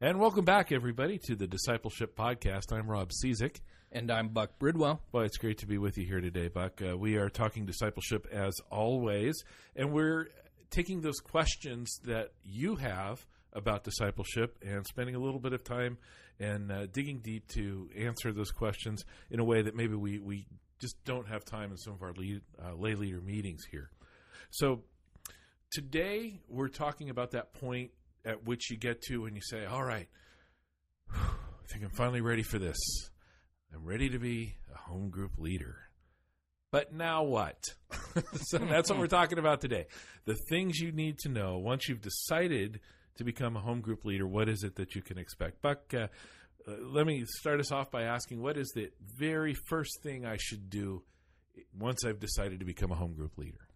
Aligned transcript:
And 0.00 0.20
welcome 0.20 0.44
back, 0.44 0.70
everybody, 0.70 1.18
to 1.24 1.34
the 1.34 1.48
Discipleship 1.48 2.16
Podcast. 2.16 2.72
I'm 2.72 2.88
Rob 2.88 3.10
Cizek. 3.10 3.56
And 3.90 4.12
I'm 4.12 4.28
Buc 4.28 4.50
Bridwell. 4.60 5.00
Well, 5.10 5.24
it's 5.24 5.38
great 5.38 5.58
to 5.58 5.66
be 5.66 5.76
with 5.76 5.98
you 5.98 6.06
here 6.06 6.20
today, 6.20 6.48
Buc. 6.48 6.92
Uh, 6.92 6.96
we 6.96 7.16
are 7.16 7.28
talking 7.28 7.66
discipleship 7.66 8.24
as 8.30 8.54
always, 8.70 9.42
and 9.74 9.92
we're 9.92 10.28
taking 10.70 11.00
those 11.00 11.18
questions 11.18 11.98
that 12.04 12.30
you 12.44 12.76
have 12.76 13.26
about 13.52 13.82
discipleship 13.82 14.56
and 14.64 14.86
spending 14.86 15.16
a 15.16 15.18
little 15.18 15.40
bit 15.40 15.52
of 15.52 15.64
time 15.64 15.98
and 16.38 16.70
uh, 16.70 16.86
digging 16.86 17.18
deep 17.18 17.48
to 17.48 17.90
answer 17.98 18.32
those 18.32 18.52
questions 18.52 19.04
in 19.32 19.40
a 19.40 19.44
way 19.44 19.62
that 19.62 19.74
maybe 19.74 19.96
we, 19.96 20.20
we 20.20 20.46
just 20.78 20.94
don't 21.04 21.26
have 21.26 21.44
time 21.44 21.72
in 21.72 21.76
some 21.76 21.94
of 21.94 22.02
our 22.04 22.12
lead, 22.12 22.40
uh, 22.64 22.72
lay 22.76 22.94
leader 22.94 23.20
meetings 23.20 23.64
here. 23.68 23.90
So 24.50 24.84
today 25.72 26.38
we're 26.48 26.68
talking 26.68 27.10
about 27.10 27.32
that 27.32 27.52
point 27.52 27.90
at 28.28 28.44
which 28.44 28.70
you 28.70 28.76
get 28.76 29.00
to 29.02 29.22
when 29.22 29.34
you 29.34 29.40
say, 29.42 29.64
all 29.64 29.82
right, 29.82 30.08
I 31.14 31.72
think 31.72 31.84
I'm 31.84 31.90
finally 31.90 32.20
ready 32.20 32.42
for 32.42 32.58
this. 32.58 32.76
I'm 33.74 33.84
ready 33.84 34.10
to 34.10 34.18
be 34.18 34.56
a 34.72 34.78
home 34.78 35.10
group 35.10 35.32
leader. 35.38 35.76
But 36.70 36.92
now 36.92 37.22
what? 37.22 37.58
so 38.34 38.58
that's 38.58 38.90
what 38.90 38.98
we're 38.98 39.06
talking 39.06 39.38
about 39.38 39.60
today. 39.60 39.86
The 40.26 40.36
things 40.50 40.78
you 40.78 40.92
need 40.92 41.18
to 41.20 41.30
know 41.30 41.58
once 41.58 41.88
you've 41.88 42.02
decided 42.02 42.80
to 43.16 43.24
become 43.24 43.56
a 43.56 43.60
home 43.60 43.80
group 43.80 44.04
leader. 44.04 44.26
What 44.26 44.48
is 44.48 44.62
it 44.62 44.76
that 44.76 44.94
you 44.94 45.02
can 45.02 45.18
expect? 45.18 45.62
Buc, 45.62 45.76
uh, 45.94 46.08
uh, 46.66 46.74
let 46.82 47.06
me 47.06 47.24
start 47.26 47.60
us 47.60 47.72
off 47.72 47.90
by 47.90 48.02
asking 48.02 48.40
what 48.42 48.58
is 48.58 48.70
the 48.74 48.90
very 49.16 49.54
first 49.54 50.02
thing 50.02 50.26
I 50.26 50.36
should 50.38 50.68
do 50.68 51.02
once 51.78 52.04
I've 52.04 52.20
decided 52.20 52.60
to 52.60 52.66
become 52.66 52.92
a 52.92 52.96
home 52.96 53.14
group 53.14 53.38
leader? 53.38 53.67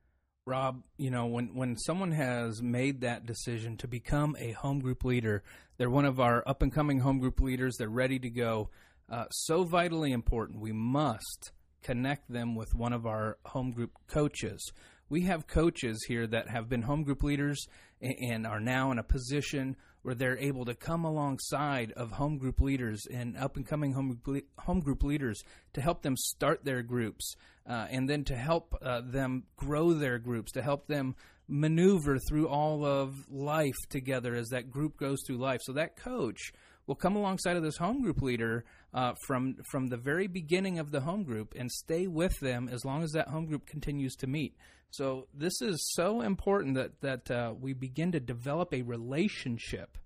Rob, 0.45 0.83
you 0.97 1.11
know, 1.11 1.27
when, 1.27 1.55
when 1.55 1.77
someone 1.77 2.11
has 2.11 2.61
made 2.61 3.03
that 3.03 3.27
decision 3.27 3.77
to 3.77 3.87
become 3.87 4.37
a 4.41 4.51
home 4.53 4.81
group 4.81 5.05
leader, 5.05 5.45
they're 5.77 5.89
one 5.89 6.05
of 6.05 6.19
our 6.19 6.43
up 6.49 6.63
and 6.63 6.73
coming 6.73 6.99
home 6.99 7.21
group 7.21 7.41
leaders, 7.41 7.77
they're 7.79 7.89
ready 7.89 8.19
to 8.19 8.29
go. 8.29 8.69
Uh, 9.09 9.27
so 9.31 9.63
vitally 9.63 10.11
important. 10.11 10.61
We 10.61 10.73
must 10.73 11.53
connect 11.83 12.33
them 12.33 12.57
with 12.57 12.75
one 12.75 12.93
of 12.93 13.07
our 13.07 13.39
home 13.47 13.71
group 13.71 13.93
coaches. 14.09 14.73
We 15.13 15.25
have 15.25 15.47
coaches 15.47 16.03
here 16.09 16.27
that 16.27 16.49
have 16.49 16.71
been 16.71 16.81
home 16.81 17.03
group 17.03 17.23
leaders 17.23 17.67
and, 18.01 18.47
are 18.47 18.61
now 18.61 18.93
in 18.93 18.99
a 18.99 19.03
position 19.03 19.77
where 20.01 20.15
they're 20.15 20.39
able 20.39 20.65
to 20.65 20.75
come 20.75 21.05
alongside 21.05 21.93
of 21.93 22.13
home 22.13 22.39
group 22.39 22.63
leaders 22.63 23.03
and 23.13 23.37
up 23.37 23.59
and 23.59 23.67
coming 23.67 23.93
home, 23.93 24.19
home 24.57 24.81
group 24.81 25.03
leaders 25.03 25.39
to 25.75 25.83
help 25.83 26.01
them 26.01 26.17
start 26.17 26.65
their 26.65 26.83
groups 26.83 27.35
uh, 27.69 27.89
and 27.91 28.09
then 28.09 28.25
to 28.25 28.35
help 28.35 28.75
uh, 28.81 29.03
them 29.05 29.43
grow 29.55 29.93
their 29.93 30.19
groups, 30.19 30.51
to 30.53 30.63
help 30.63 30.87
them 30.87 31.15
maneuver 31.47 32.19
through 32.27 32.49
all 32.49 32.87
of 32.87 33.15
life 33.31 33.77
together 33.91 34.35
as 34.35 34.49
that 34.49 34.71
group 34.71 34.97
goes 34.97 35.19
through 35.27 35.37
life. 35.37 35.61
So 35.65 35.75
that 35.75 35.95
coach 35.95 36.53
will 36.87 36.95
come 36.95 37.17
alongside 37.17 37.59
of 37.59 37.63
this 37.63 37.77
home 37.77 38.01
group 38.01 38.23
leader 38.23 38.65
uh, 38.95 39.15
from 39.27 39.57
from 39.71 39.89
the 39.89 39.97
very 39.97 40.27
beginning 40.27 40.79
of 40.79 40.91
the 40.91 41.01
home 41.01 41.25
group 41.25 41.55
and 41.57 41.71
stay 41.71 42.07
with 42.07 42.39
them 42.41 42.69
as 42.71 42.85
long 42.85 43.03
as 43.03 43.13
that 43.13 43.29
home 43.29 43.47
group 43.47 43.67
continues 43.67 44.15
to 44.17 44.27
meet. 44.27 44.57
So 44.91 45.29
this 45.33 45.63
is 45.63 45.93
so 45.95 46.21
important 46.21 46.75
that 46.75 47.01
that 47.01 47.31
uh, 47.31 47.55
we 47.59 47.73
begin 47.73 48.13
to 48.13 48.21
develop 48.21 48.73
a 48.75 48.83
relationship 48.83 49.97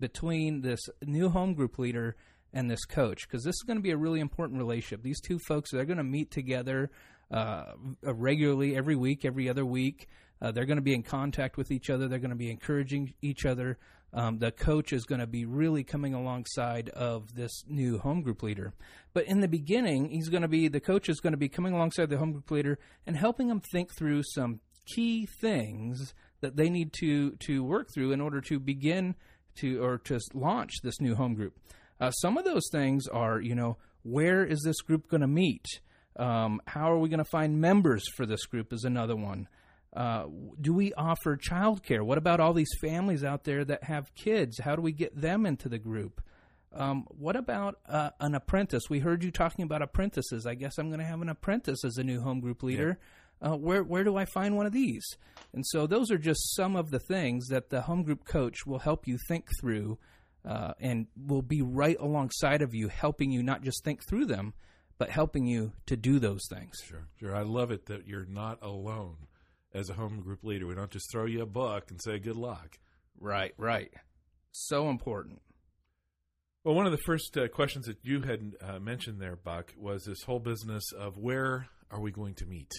between 0.00 0.62
this 0.62 0.80
new 1.02 1.28
home 1.28 1.54
group 1.54 1.78
leader 1.78 2.16
and 2.52 2.70
this 2.70 2.84
coach 2.84 3.26
because 3.28 3.44
this 3.44 3.54
is 3.54 3.64
going 3.66 3.78
to 3.78 3.82
be 3.82 3.92
a 3.92 3.96
really 3.96 4.20
important 4.20 4.58
relationship. 4.58 5.02
These 5.02 5.20
two 5.20 5.38
folks 5.46 5.70
they're 5.70 5.84
going 5.84 5.98
to 5.98 6.04
meet 6.04 6.30
together 6.30 6.90
uh, 7.30 7.72
regularly 8.02 8.76
every 8.76 8.96
week, 8.96 9.24
every 9.24 9.48
other 9.48 9.64
week. 9.64 10.08
Uh, 10.42 10.50
they're 10.50 10.66
going 10.66 10.76
to 10.76 10.82
be 10.82 10.94
in 10.94 11.02
contact 11.02 11.56
with 11.56 11.70
each 11.70 11.88
other. 11.88 12.08
They're 12.08 12.18
going 12.18 12.30
to 12.30 12.36
be 12.36 12.50
encouraging 12.50 13.14
each 13.22 13.46
other. 13.46 13.78
Um, 14.14 14.38
the 14.38 14.52
coach 14.52 14.92
is 14.92 15.04
going 15.04 15.20
to 15.20 15.26
be 15.26 15.44
really 15.44 15.82
coming 15.82 16.14
alongside 16.14 16.88
of 16.90 17.34
this 17.34 17.64
new 17.66 17.98
home 17.98 18.22
group 18.22 18.44
leader. 18.44 18.72
But 19.12 19.26
in 19.26 19.40
the 19.40 19.48
beginning, 19.48 20.10
he's 20.10 20.28
going 20.28 20.42
to 20.42 20.48
be 20.48 20.68
the 20.68 20.80
coach 20.80 21.08
is 21.08 21.20
going 21.20 21.32
to 21.32 21.38
be 21.38 21.48
coming 21.48 21.74
alongside 21.74 22.10
the 22.10 22.18
home 22.18 22.32
group 22.32 22.50
leader 22.50 22.78
and 23.06 23.16
helping 23.16 23.48
them 23.48 23.60
think 23.60 23.90
through 23.96 24.22
some 24.22 24.60
key 24.94 25.26
things 25.26 26.14
that 26.40 26.56
they 26.56 26.70
need 26.70 26.92
to 27.00 27.32
to 27.46 27.64
work 27.64 27.88
through 27.92 28.12
in 28.12 28.20
order 28.20 28.40
to 28.40 28.60
begin 28.60 29.16
to 29.56 29.82
or 29.82 29.98
to 29.98 30.20
launch 30.32 30.72
this 30.82 31.00
new 31.00 31.16
home 31.16 31.34
group. 31.34 31.56
Uh, 32.00 32.10
some 32.12 32.36
of 32.36 32.44
those 32.44 32.68
things 32.70 33.08
are, 33.08 33.40
you 33.40 33.54
know, 33.54 33.76
where 34.02 34.44
is 34.44 34.62
this 34.64 34.80
group 34.80 35.08
going 35.08 35.22
to 35.22 35.26
meet? 35.26 35.64
Um, 36.16 36.60
how 36.66 36.92
are 36.92 36.98
we 36.98 37.08
going 37.08 37.18
to 37.18 37.24
find 37.24 37.60
members 37.60 38.04
for 38.16 38.26
this 38.26 38.46
group? 38.46 38.72
Is 38.72 38.84
another 38.84 39.16
one. 39.16 39.48
Uh, 39.94 40.26
do 40.60 40.74
we 40.74 40.92
offer 40.94 41.36
childcare? 41.36 42.02
What 42.02 42.18
about 42.18 42.40
all 42.40 42.52
these 42.52 42.72
families 42.80 43.22
out 43.22 43.44
there 43.44 43.64
that 43.64 43.84
have 43.84 44.14
kids? 44.14 44.58
How 44.58 44.74
do 44.74 44.82
we 44.82 44.92
get 44.92 45.20
them 45.20 45.46
into 45.46 45.68
the 45.68 45.78
group? 45.78 46.20
Um, 46.72 47.04
what 47.08 47.36
about 47.36 47.78
uh, 47.88 48.10
an 48.18 48.34
apprentice? 48.34 48.90
We 48.90 48.98
heard 48.98 49.22
you 49.22 49.30
talking 49.30 49.62
about 49.64 49.82
apprentices. 49.82 50.46
I 50.46 50.54
guess 50.54 50.78
I'm 50.78 50.88
going 50.88 50.98
to 50.98 51.06
have 51.06 51.22
an 51.22 51.28
apprentice 51.28 51.84
as 51.84 51.96
a 51.96 52.02
new 52.02 52.20
home 52.20 52.40
group 52.40 52.62
leader. 52.64 52.98
Yeah. 52.98 53.50
Uh, 53.50 53.56
where 53.56 53.82
where 53.82 54.04
do 54.04 54.16
I 54.16 54.24
find 54.24 54.56
one 54.56 54.66
of 54.66 54.72
these? 54.72 55.04
And 55.52 55.64
so 55.66 55.86
those 55.86 56.10
are 56.10 56.18
just 56.18 56.54
some 56.56 56.76
of 56.76 56.90
the 56.90 56.98
things 56.98 57.48
that 57.48 57.68
the 57.68 57.82
home 57.82 58.02
group 58.02 58.24
coach 58.24 58.64
will 58.66 58.78
help 58.78 59.06
you 59.06 59.18
think 59.28 59.48
through, 59.60 59.98
uh, 60.48 60.72
and 60.80 61.06
will 61.16 61.42
be 61.42 61.60
right 61.60 61.96
alongside 62.00 62.62
of 62.62 62.74
you, 62.74 62.88
helping 62.88 63.30
you 63.30 63.42
not 63.42 63.62
just 63.62 63.84
think 63.84 64.00
through 64.08 64.26
them, 64.26 64.54
but 64.98 65.10
helping 65.10 65.46
you 65.46 65.72
to 65.86 65.96
do 65.96 66.18
those 66.18 66.46
things. 66.48 66.76
Sure, 66.84 67.06
sure. 67.20 67.36
I 67.36 67.42
love 67.42 67.70
it 67.70 67.86
that 67.86 68.06
you're 68.06 68.26
not 68.26 68.58
alone 68.62 69.16
as 69.74 69.90
a 69.90 69.94
home 69.94 70.20
group 70.20 70.44
leader. 70.44 70.66
We 70.66 70.74
don't 70.74 70.90
just 70.90 71.10
throw 71.10 71.26
you 71.26 71.42
a 71.42 71.46
book 71.46 71.90
and 71.90 72.00
say 72.00 72.18
good 72.18 72.36
luck. 72.36 72.78
Right, 73.20 73.52
right. 73.58 73.92
So 74.52 74.88
important. 74.88 75.42
Well, 76.62 76.74
one 76.74 76.86
of 76.86 76.92
the 76.92 77.02
first 77.04 77.36
uh, 77.36 77.48
questions 77.48 77.86
that 77.86 77.98
you 78.02 78.22
had 78.22 78.54
uh, 78.62 78.78
mentioned 78.78 79.20
there, 79.20 79.36
Buc, 79.36 79.76
was 79.76 80.04
this 80.04 80.22
whole 80.22 80.38
business 80.38 80.92
of 80.98 81.18
where 81.18 81.66
are 81.90 82.00
we 82.00 82.10
going 82.10 82.34
to 82.36 82.46
meet? 82.46 82.70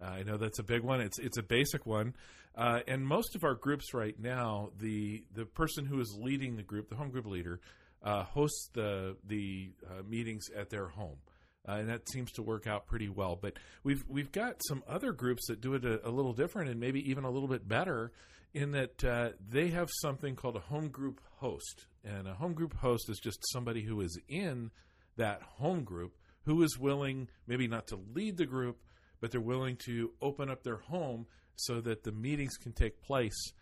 Uh, 0.00 0.06
I 0.06 0.22
know 0.22 0.38
that's 0.38 0.60
a 0.60 0.64
big 0.64 0.82
one. 0.82 1.00
It's 1.00 1.18
it's 1.18 1.36
a 1.36 1.42
basic 1.42 1.84
one, 1.84 2.14
uh, 2.54 2.80
and 2.86 3.06
most 3.06 3.34
of 3.34 3.44
our 3.44 3.54
groups 3.54 3.92
right 3.92 4.18
now, 4.18 4.70
the 4.78 5.24
the 5.34 5.44
person 5.44 5.84
who 5.84 6.00
is 6.00 6.16
leading 6.18 6.56
the 6.56 6.62
group, 6.62 6.88
the 6.88 6.96
home 6.96 7.10
group 7.10 7.26
leader, 7.26 7.60
uh, 8.02 8.22
hosts 8.22 8.70
the 8.72 9.16
the 9.26 9.72
uh, 9.86 10.02
meetings 10.08 10.44
at 10.56 10.70
their 10.70 10.86
home 10.86 11.18
uh, 11.68 11.72
and 11.72 11.88
that 11.88 12.08
seems 12.08 12.32
to 12.32 12.42
work 12.42 12.66
out 12.66 12.86
pretty 12.86 13.08
well. 13.08 13.36
But 13.40 13.54
we've 13.84 14.04
we've 14.08 14.32
got 14.32 14.60
some 14.66 14.82
other 14.88 15.12
groups 15.12 15.46
that 15.48 15.60
do 15.60 15.74
it 15.74 15.84
a, 15.84 16.06
a 16.08 16.10
little 16.10 16.32
different 16.32 16.70
and 16.70 16.80
maybe 16.80 17.08
even 17.10 17.24
a 17.24 17.30
little 17.30 17.48
bit 17.48 17.68
better 17.68 18.12
in 18.54 18.70
that 18.72 19.04
uh, 19.04 19.30
they 19.48 19.68
have 19.68 19.90
something 20.00 20.34
called 20.34 20.56
a 20.56 20.60
home 20.60 20.88
group 20.88 21.20
host, 21.36 21.86
and 22.04 22.26
a 22.26 22.34
home 22.34 22.54
group 22.54 22.74
host 22.76 23.10
is 23.10 23.18
just 23.18 23.38
somebody 23.52 23.82
who 23.82 24.00
is 24.00 24.18
in 24.28 24.70
that 25.16 25.42
home 25.42 25.84
group 25.84 26.16
who 26.44 26.62
is 26.62 26.78
willing 26.78 27.28
maybe 27.46 27.68
not 27.68 27.86
to 27.88 28.00
lead 28.14 28.38
the 28.38 28.46
group, 28.46 28.78
but 29.20 29.30
they're 29.30 29.40
willing 29.40 29.76
to 29.76 30.10
open 30.22 30.50
up 30.50 30.62
their 30.62 30.78
home 30.78 31.26
so 31.56 31.80
that 31.80 32.04
the 32.04 32.12
meetings 32.12 32.56
can 32.56 32.72
take 32.72 33.02
place 33.02 33.52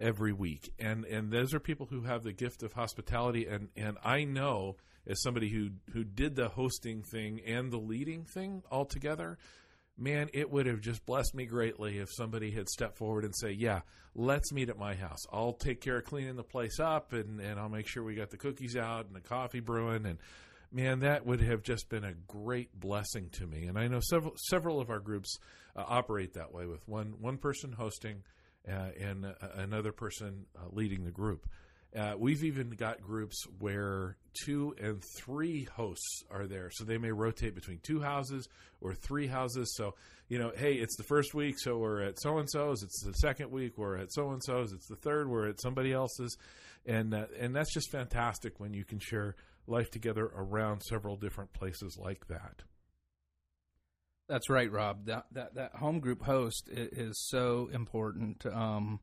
every 0.00 0.32
week. 0.32 0.72
And 0.78 1.04
and 1.06 1.32
those 1.32 1.54
are 1.54 1.60
people 1.60 1.86
who 1.86 2.02
have 2.02 2.22
the 2.22 2.32
gift 2.32 2.62
of 2.62 2.72
hospitality 2.72 3.46
and 3.46 3.68
and 3.76 3.96
I 4.04 4.24
know 4.24 4.76
as 5.06 5.22
somebody 5.22 5.48
who 5.48 5.70
who 5.92 6.04
did 6.04 6.36
the 6.36 6.48
hosting 6.48 7.02
thing 7.02 7.40
and 7.46 7.70
the 7.70 7.78
leading 7.78 8.24
thing 8.24 8.62
all 8.70 8.84
together, 8.84 9.38
man, 9.96 10.28
it 10.32 10.50
would 10.50 10.66
have 10.66 10.80
just 10.80 11.04
blessed 11.06 11.34
me 11.34 11.46
greatly 11.46 11.98
if 11.98 12.08
somebody 12.12 12.50
had 12.50 12.68
stepped 12.68 12.96
forward 12.98 13.24
and 13.24 13.34
say, 13.36 13.50
"Yeah, 13.50 13.80
let's 14.14 14.52
meet 14.52 14.68
at 14.68 14.78
my 14.78 14.94
house. 14.94 15.20
I'll 15.32 15.52
take 15.52 15.80
care 15.80 15.98
of 15.98 16.04
cleaning 16.04 16.36
the 16.36 16.44
place 16.44 16.80
up, 16.80 17.12
and 17.12 17.40
and 17.40 17.58
I'll 17.58 17.68
make 17.68 17.86
sure 17.86 18.02
we 18.02 18.14
got 18.14 18.30
the 18.30 18.36
cookies 18.36 18.76
out 18.76 19.06
and 19.06 19.14
the 19.14 19.20
coffee 19.20 19.60
brewing." 19.60 20.06
And 20.06 20.18
man, 20.72 21.00
that 21.00 21.26
would 21.26 21.40
have 21.40 21.62
just 21.62 21.88
been 21.88 22.04
a 22.04 22.14
great 22.26 22.78
blessing 22.78 23.30
to 23.30 23.46
me. 23.46 23.66
And 23.66 23.78
I 23.78 23.88
know 23.88 24.00
several 24.00 24.34
several 24.48 24.80
of 24.80 24.90
our 24.90 25.00
groups 25.00 25.38
uh, 25.74 25.84
operate 25.86 26.34
that 26.34 26.52
way 26.52 26.66
with 26.66 26.86
one 26.88 27.14
one 27.20 27.38
person 27.38 27.72
hosting 27.72 28.22
uh, 28.68 28.90
and 29.00 29.24
uh, 29.24 29.32
another 29.54 29.92
person 29.92 30.46
uh, 30.56 30.62
leading 30.70 31.04
the 31.04 31.10
group. 31.10 31.46
Uh, 31.96 32.14
we've 32.18 32.44
even 32.44 32.70
got 32.70 33.00
groups 33.00 33.44
where 33.58 34.16
two 34.44 34.74
and 34.80 35.02
three 35.16 35.64
hosts 35.74 36.22
are 36.30 36.46
there. 36.46 36.70
So 36.70 36.84
they 36.84 36.98
may 36.98 37.10
rotate 37.10 37.54
between 37.54 37.80
two 37.82 38.00
houses 38.00 38.48
or 38.80 38.94
three 38.94 39.26
houses. 39.26 39.74
So, 39.76 39.94
you 40.28 40.38
know, 40.38 40.52
hey, 40.54 40.74
it's 40.74 40.96
the 40.96 41.04
first 41.04 41.32
week, 41.34 41.54
so 41.58 41.78
we're 41.78 42.02
at 42.02 42.20
so 42.20 42.38
and 42.38 42.50
so's. 42.50 42.82
It's 42.82 43.02
the 43.02 43.12
second 43.14 43.50
week, 43.50 43.78
we're 43.78 43.96
at 43.96 44.12
so 44.12 44.30
and 44.30 44.42
so's. 44.44 44.72
It's 44.72 44.88
the 44.88 44.96
third, 44.96 45.28
we're 45.28 45.48
at 45.48 45.60
somebody 45.60 45.92
else's. 45.92 46.36
And, 46.84 47.14
uh, 47.14 47.26
and 47.38 47.56
that's 47.56 47.72
just 47.72 47.90
fantastic 47.90 48.60
when 48.60 48.74
you 48.74 48.84
can 48.84 48.98
share 48.98 49.34
life 49.66 49.90
together 49.90 50.30
around 50.36 50.82
several 50.82 51.16
different 51.16 51.52
places 51.52 51.98
like 51.98 52.28
that. 52.28 52.62
That's 54.28 54.50
right, 54.50 54.70
Rob. 54.70 55.06
That 55.06 55.26
that, 55.32 55.54
that 55.54 55.76
home 55.76 56.00
group 56.00 56.22
host 56.22 56.68
is 56.68 57.16
so 57.28 57.70
important. 57.72 58.44
Um, 58.46 58.98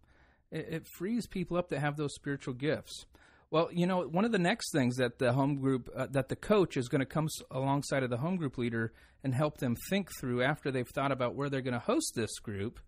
it, 0.53 0.67
it 0.69 0.87
frees 0.97 1.27
people 1.27 1.57
up 1.57 1.69
to 1.69 1.79
have 1.79 1.97
those 1.97 2.13
spiritual 2.13 2.53
gifts. 2.53 3.05
Well, 3.51 3.69
you 3.71 3.85
know, 3.85 4.01
one 4.01 4.25
of 4.25 4.31
the 4.31 4.39
next 4.39 4.71
things 4.71 4.95
that 4.97 5.19
the 5.19 5.33
home 5.33 5.57
group, 5.59 5.89
uh, 5.95 6.07
that 6.11 6.29
the 6.29 6.35
coach 6.35 6.77
is 6.77 6.87
going 6.87 7.01
to 7.01 7.05
come 7.05 7.27
alongside 7.51 8.03
of 8.03 8.09
the 8.09 8.17
home 8.17 8.37
group 8.37 8.57
leader 8.57 8.93
and 9.23 9.33
help 9.33 9.57
them 9.57 9.75
think 9.89 10.09
through 10.19 10.41
after 10.41 10.71
they've 10.71 10.87
thought 10.87 11.11
about 11.11 11.35
where 11.35 11.49
they're 11.49 11.61
going 11.61 11.73
to 11.73 11.79
host 11.79 12.13
this 12.15 12.39
group 12.39 12.79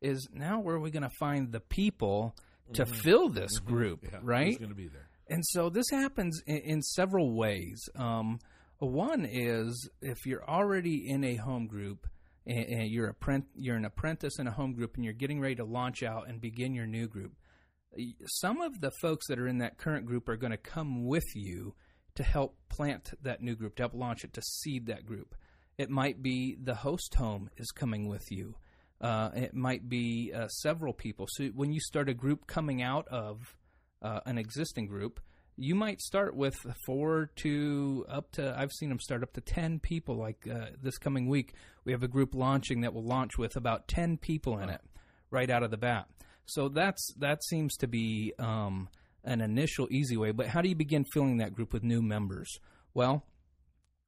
is 0.00 0.28
now 0.32 0.60
where 0.60 0.76
are 0.76 0.80
we 0.80 0.90
going 0.90 1.02
to 1.02 1.16
find 1.20 1.52
the 1.52 1.60
people 1.60 2.34
to 2.72 2.84
mm-hmm. 2.84 2.94
fill 2.94 3.28
this 3.28 3.58
mm-hmm. 3.60 3.74
group, 3.74 4.04
yeah, 4.10 4.18
right? 4.22 4.58
going 4.58 4.70
to 4.70 4.74
be 4.74 4.88
there? 4.88 5.08
And 5.28 5.44
so 5.44 5.70
this 5.70 5.86
happens 5.90 6.42
in, 6.46 6.58
in 6.58 6.82
several 6.82 7.36
ways. 7.36 7.80
Um, 7.94 8.40
one 8.78 9.24
is 9.24 9.88
if 10.00 10.26
you're 10.26 10.48
already 10.48 11.08
in 11.08 11.24
a 11.24 11.36
home 11.36 11.66
group 11.66 12.06
and, 12.48 12.66
and 12.66 12.90
you're, 12.90 13.08
a, 13.08 13.42
you're 13.54 13.76
an 13.76 13.84
apprentice 13.84 14.38
in 14.38 14.46
a 14.46 14.52
home 14.52 14.72
group 14.72 14.96
and 14.96 15.04
you're 15.04 15.14
getting 15.14 15.40
ready 15.40 15.56
to 15.56 15.64
launch 15.64 16.02
out 16.02 16.28
and 16.28 16.40
begin 16.40 16.74
your 16.74 16.86
new 16.86 17.06
group, 17.06 17.32
some 18.26 18.60
of 18.60 18.80
the 18.80 18.90
folks 18.90 19.26
that 19.28 19.38
are 19.38 19.46
in 19.48 19.58
that 19.58 19.78
current 19.78 20.06
group 20.06 20.28
are 20.28 20.36
going 20.36 20.50
to 20.52 20.56
come 20.56 21.06
with 21.06 21.36
you 21.36 21.74
to 22.14 22.22
help 22.22 22.56
plant 22.68 23.10
that 23.22 23.42
new 23.42 23.54
group, 23.54 23.76
to 23.76 23.82
help 23.84 23.94
launch 23.94 24.24
it, 24.24 24.32
to 24.32 24.42
seed 24.42 24.86
that 24.86 25.06
group. 25.06 25.34
It 25.76 25.90
might 25.90 26.22
be 26.22 26.56
the 26.60 26.74
host 26.74 27.14
home 27.14 27.50
is 27.56 27.70
coming 27.70 28.08
with 28.08 28.30
you. 28.30 28.56
Uh, 29.00 29.30
it 29.34 29.54
might 29.54 29.88
be 29.88 30.32
uh, 30.34 30.48
several 30.48 30.92
people. 30.92 31.26
So 31.30 31.44
when 31.54 31.72
you 31.72 31.80
start 31.80 32.08
a 32.08 32.14
group 32.14 32.48
coming 32.48 32.82
out 32.82 33.06
of 33.08 33.54
uh, 34.02 34.20
an 34.26 34.38
existing 34.38 34.86
group, 34.86 35.20
you 35.58 35.74
might 35.74 36.00
start 36.00 36.36
with 36.36 36.54
four 36.86 37.30
to 37.36 38.06
up 38.08 38.30
to 38.32 38.54
I've 38.56 38.70
seen 38.70 38.88
them 38.88 39.00
start 39.00 39.22
up 39.24 39.32
to 39.32 39.40
10 39.40 39.80
people 39.80 40.16
like 40.16 40.46
uh, 40.48 40.66
this 40.80 40.98
coming 40.98 41.28
week 41.28 41.54
we 41.84 41.92
have 41.92 42.04
a 42.04 42.08
group 42.08 42.34
launching 42.34 42.82
that 42.82 42.94
will 42.94 43.04
launch 43.04 43.36
with 43.36 43.56
about 43.56 43.88
10 43.88 44.18
people 44.18 44.58
in 44.58 44.68
it 44.68 44.80
right 45.30 45.50
out 45.50 45.62
of 45.62 45.70
the 45.70 45.76
bat. 45.76 46.06
So 46.46 46.68
that's 46.68 47.12
that 47.18 47.42
seems 47.44 47.76
to 47.78 47.88
be 47.88 48.32
um, 48.38 48.88
an 49.24 49.40
initial 49.40 49.88
easy 49.90 50.16
way 50.16 50.30
but 50.30 50.46
how 50.46 50.62
do 50.62 50.68
you 50.68 50.76
begin 50.76 51.04
filling 51.12 51.38
that 51.38 51.54
group 51.54 51.72
with 51.72 51.82
new 51.82 52.00
members? 52.00 52.48
Well 52.94 53.24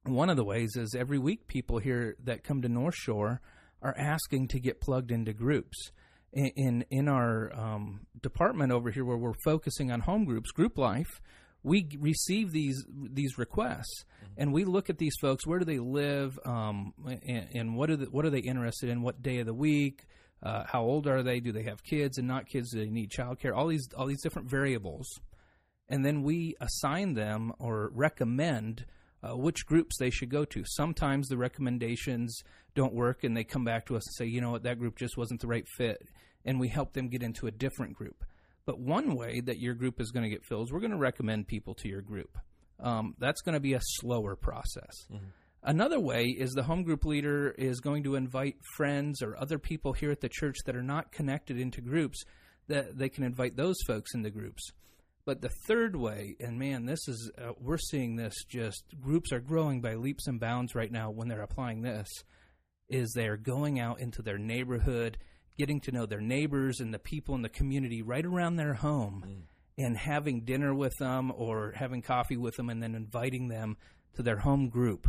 one 0.03 0.29
of 0.29 0.37
the 0.37 0.45
ways 0.45 0.75
is 0.77 0.95
every 0.97 1.19
week 1.19 1.47
people 1.47 1.79
here 1.79 2.15
that 2.23 2.43
come 2.43 2.61
to 2.61 2.69
Northshore 2.69 3.39
are 3.81 3.95
asking 3.97 4.47
to 4.49 4.59
get 4.59 4.81
plugged 4.81 5.11
into 5.11 5.33
groups. 5.33 5.91
In 6.33 6.85
in 6.89 7.09
our 7.09 7.51
um, 7.53 8.07
department 8.21 8.71
over 8.71 8.89
here 8.89 9.03
where 9.03 9.17
we're 9.17 9.33
focusing 9.43 9.91
on 9.91 9.99
home 9.99 10.23
groups, 10.23 10.51
group 10.51 10.77
life, 10.77 11.19
we 11.63 11.87
receive 11.99 12.51
these 12.51 12.83
these 12.89 13.37
requests 13.37 14.03
mm-hmm. 14.23 14.33
and 14.37 14.53
we 14.53 14.65
look 14.65 14.89
at 14.89 14.97
these 14.97 15.15
folks. 15.21 15.45
Where 15.45 15.59
do 15.59 15.65
they 15.65 15.79
live? 15.79 16.39
Um, 16.45 16.93
and, 17.05 17.47
and, 17.53 17.75
what 17.75 17.89
are 17.89 17.97
the, 17.97 18.05
what 18.05 18.25
are 18.25 18.29
they 18.29 18.39
interested 18.39 18.89
in? 18.89 19.01
What 19.01 19.21
day 19.21 19.39
of 19.39 19.45
the 19.45 19.53
week? 19.53 20.05
Uh, 20.43 20.63
how 20.65 20.81
old 20.81 21.07
are 21.07 21.21
they? 21.21 21.39
Do 21.39 21.51
they 21.51 21.63
have 21.63 21.83
kids 21.83 22.17
and 22.17 22.27
not 22.27 22.47
kids? 22.47 22.71
Do 22.71 22.79
they 22.79 22.89
need 22.89 23.11
childcare? 23.11 23.55
All 23.55 23.67
these 23.67 23.87
all 23.95 24.07
these 24.07 24.21
different 24.21 24.49
variables, 24.49 25.07
and 25.87 26.03
then 26.03 26.23
we 26.23 26.55
assign 26.59 27.13
them 27.13 27.53
or 27.59 27.91
recommend. 27.93 28.85
Uh, 29.23 29.37
which 29.37 29.67
groups 29.67 29.97
they 29.99 30.09
should 30.09 30.31
go 30.31 30.43
to. 30.43 30.63
Sometimes 30.65 31.27
the 31.27 31.37
recommendations 31.37 32.41
don't 32.73 32.95
work 32.95 33.23
and 33.23 33.37
they 33.37 33.43
come 33.43 33.63
back 33.63 33.85
to 33.85 33.95
us 33.95 34.07
and 34.07 34.15
say, 34.15 34.25
you 34.25 34.41
know 34.41 34.49
what, 34.49 34.63
that 34.63 34.79
group 34.79 34.97
just 34.97 35.15
wasn't 35.15 35.39
the 35.41 35.45
right 35.47 35.67
fit. 35.77 36.01
And 36.43 36.59
we 36.59 36.69
help 36.69 36.93
them 36.93 37.07
get 37.07 37.21
into 37.21 37.45
a 37.45 37.51
different 37.51 37.93
group. 37.93 38.25
But 38.71 38.79
one 38.79 39.15
way 39.15 39.41
that 39.41 39.59
your 39.59 39.73
group 39.73 39.99
is 39.99 40.11
going 40.11 40.23
to 40.23 40.29
get 40.29 40.45
filled 40.45 40.67
is 40.67 40.71
we're 40.71 40.79
going 40.79 40.91
to 40.91 40.97
recommend 40.97 41.45
people 41.45 41.73
to 41.73 41.89
your 41.89 42.01
group. 42.01 42.37
Um, 42.79 43.15
that's 43.19 43.41
going 43.41 43.55
to 43.55 43.59
be 43.59 43.73
a 43.73 43.81
slower 43.81 44.37
process. 44.37 44.95
Mm-hmm. 45.11 45.25
Another 45.61 45.99
way 45.99 46.27
is 46.27 46.53
the 46.53 46.63
home 46.63 46.83
group 46.83 47.03
leader 47.03 47.53
is 47.57 47.81
going 47.81 48.03
to 48.03 48.15
invite 48.15 48.55
friends 48.77 49.21
or 49.21 49.35
other 49.35 49.59
people 49.59 49.91
here 49.91 50.09
at 50.09 50.21
the 50.21 50.29
church 50.29 50.55
that 50.65 50.77
are 50.77 50.81
not 50.81 51.11
connected 51.11 51.59
into 51.59 51.81
groups 51.81 52.23
that 52.69 52.97
they 52.97 53.09
can 53.09 53.25
invite 53.25 53.57
those 53.57 53.75
folks 53.85 54.13
into 54.13 54.29
groups. 54.29 54.71
But 55.25 55.41
the 55.41 55.51
third 55.67 55.97
way, 55.97 56.37
and 56.39 56.57
man, 56.57 56.85
this 56.85 57.09
is 57.09 57.29
uh, 57.37 57.51
we're 57.59 57.77
seeing 57.77 58.15
this 58.15 58.45
just 58.47 58.85
groups 59.01 59.33
are 59.33 59.41
growing 59.41 59.81
by 59.81 59.95
leaps 59.95 60.27
and 60.27 60.39
bounds 60.39 60.75
right 60.75 60.93
now 60.93 61.11
when 61.11 61.27
they're 61.27 61.41
applying 61.41 61.81
this 61.81 62.07
is 62.87 63.11
they're 63.11 63.35
going 63.35 63.81
out 63.81 63.99
into 63.99 64.21
their 64.21 64.37
neighborhood 64.37 65.17
getting 65.57 65.79
to 65.81 65.91
know 65.91 66.05
their 66.05 66.21
neighbors 66.21 66.79
and 66.79 66.93
the 66.93 66.99
people 66.99 67.35
in 67.35 67.41
the 67.41 67.49
community 67.49 68.01
right 68.01 68.25
around 68.25 68.55
their 68.55 68.73
home 68.73 69.23
mm. 69.25 69.83
and 69.83 69.97
having 69.97 70.41
dinner 70.41 70.73
with 70.73 70.93
them 70.99 71.31
or 71.35 71.73
having 71.75 72.01
coffee 72.01 72.37
with 72.37 72.55
them 72.55 72.69
and 72.69 72.81
then 72.81 72.95
inviting 72.95 73.47
them 73.47 73.77
to 74.15 74.23
their 74.23 74.37
home 74.37 74.69
group. 74.69 75.07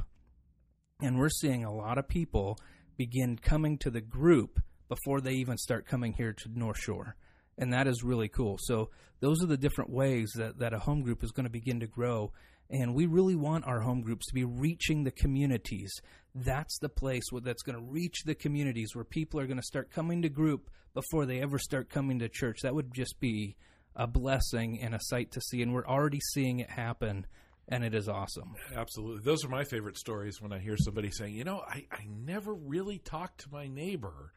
And 1.00 1.18
we're 1.18 1.28
seeing 1.28 1.64
a 1.64 1.74
lot 1.74 1.98
of 1.98 2.08
people 2.08 2.58
begin 2.96 3.38
coming 3.38 3.78
to 3.78 3.90
the 3.90 4.00
group 4.00 4.60
before 4.88 5.20
they 5.20 5.32
even 5.34 5.56
start 5.56 5.86
coming 5.86 6.12
here 6.12 6.32
to 6.32 6.48
Northshore. 6.48 7.14
And 7.58 7.72
that 7.72 7.86
is 7.86 8.02
really 8.02 8.28
cool. 8.28 8.56
So, 8.60 8.90
those 9.20 9.42
are 9.42 9.46
the 9.46 9.56
different 9.56 9.90
ways 9.90 10.32
that, 10.36 10.58
that 10.58 10.74
a 10.74 10.80
home 10.80 11.02
group 11.02 11.22
is 11.22 11.30
going 11.30 11.44
to 11.44 11.50
begin 11.50 11.78
to 11.80 11.86
grow 11.86 12.32
and 12.72 12.94
we 12.94 13.06
really 13.06 13.36
want 13.36 13.66
our 13.66 13.80
home 13.80 14.00
groups 14.00 14.26
to 14.26 14.34
be 14.34 14.44
reaching 14.44 15.04
the 15.04 15.10
communities. 15.10 15.92
That's 16.34 16.78
the 16.78 16.88
place 16.88 17.24
that's 17.42 17.62
going 17.62 17.76
to 17.76 17.84
reach 17.84 18.24
the 18.24 18.34
communities 18.34 18.94
where 18.94 19.04
people 19.04 19.38
are 19.38 19.46
going 19.46 19.58
to 19.58 19.62
start 19.62 19.90
coming 19.90 20.22
to 20.22 20.30
group 20.30 20.70
before 20.94 21.26
they 21.26 21.40
ever 21.40 21.58
start 21.58 21.90
coming 21.90 22.19
to 22.20 22.28
church. 22.30 22.60
That 22.62 22.74
would 22.74 22.94
just 22.94 23.20
be 23.20 23.56
a 23.94 24.06
blessing 24.06 24.80
and 24.80 24.94
a 24.94 25.00
sight 25.02 25.32
to 25.32 25.40
see. 25.42 25.60
And 25.60 25.74
we're 25.74 25.86
already 25.86 26.20
seeing 26.32 26.60
it 26.60 26.70
happen 26.70 27.26
and 27.69 27.84
it 27.84 27.94
is 27.94 28.08
awesome. 28.08 28.54
Absolutely. 28.75 29.22
Those 29.22 29.44
are 29.44 29.48
my 29.48 29.64
favorite 29.64 29.98
stories 29.98 30.40
when 30.40 30.52
I 30.52 30.58
hear 30.58 30.76
somebody 30.78 31.10
saying, 31.10 31.34
you 31.34 31.44
know, 31.44 31.62
I, 31.66 31.86
I 31.92 32.06
never 32.08 32.54
really 32.54 32.98
talked 32.98 33.42
to 33.42 33.48
my 33.52 33.68
neighbor. 33.68 34.32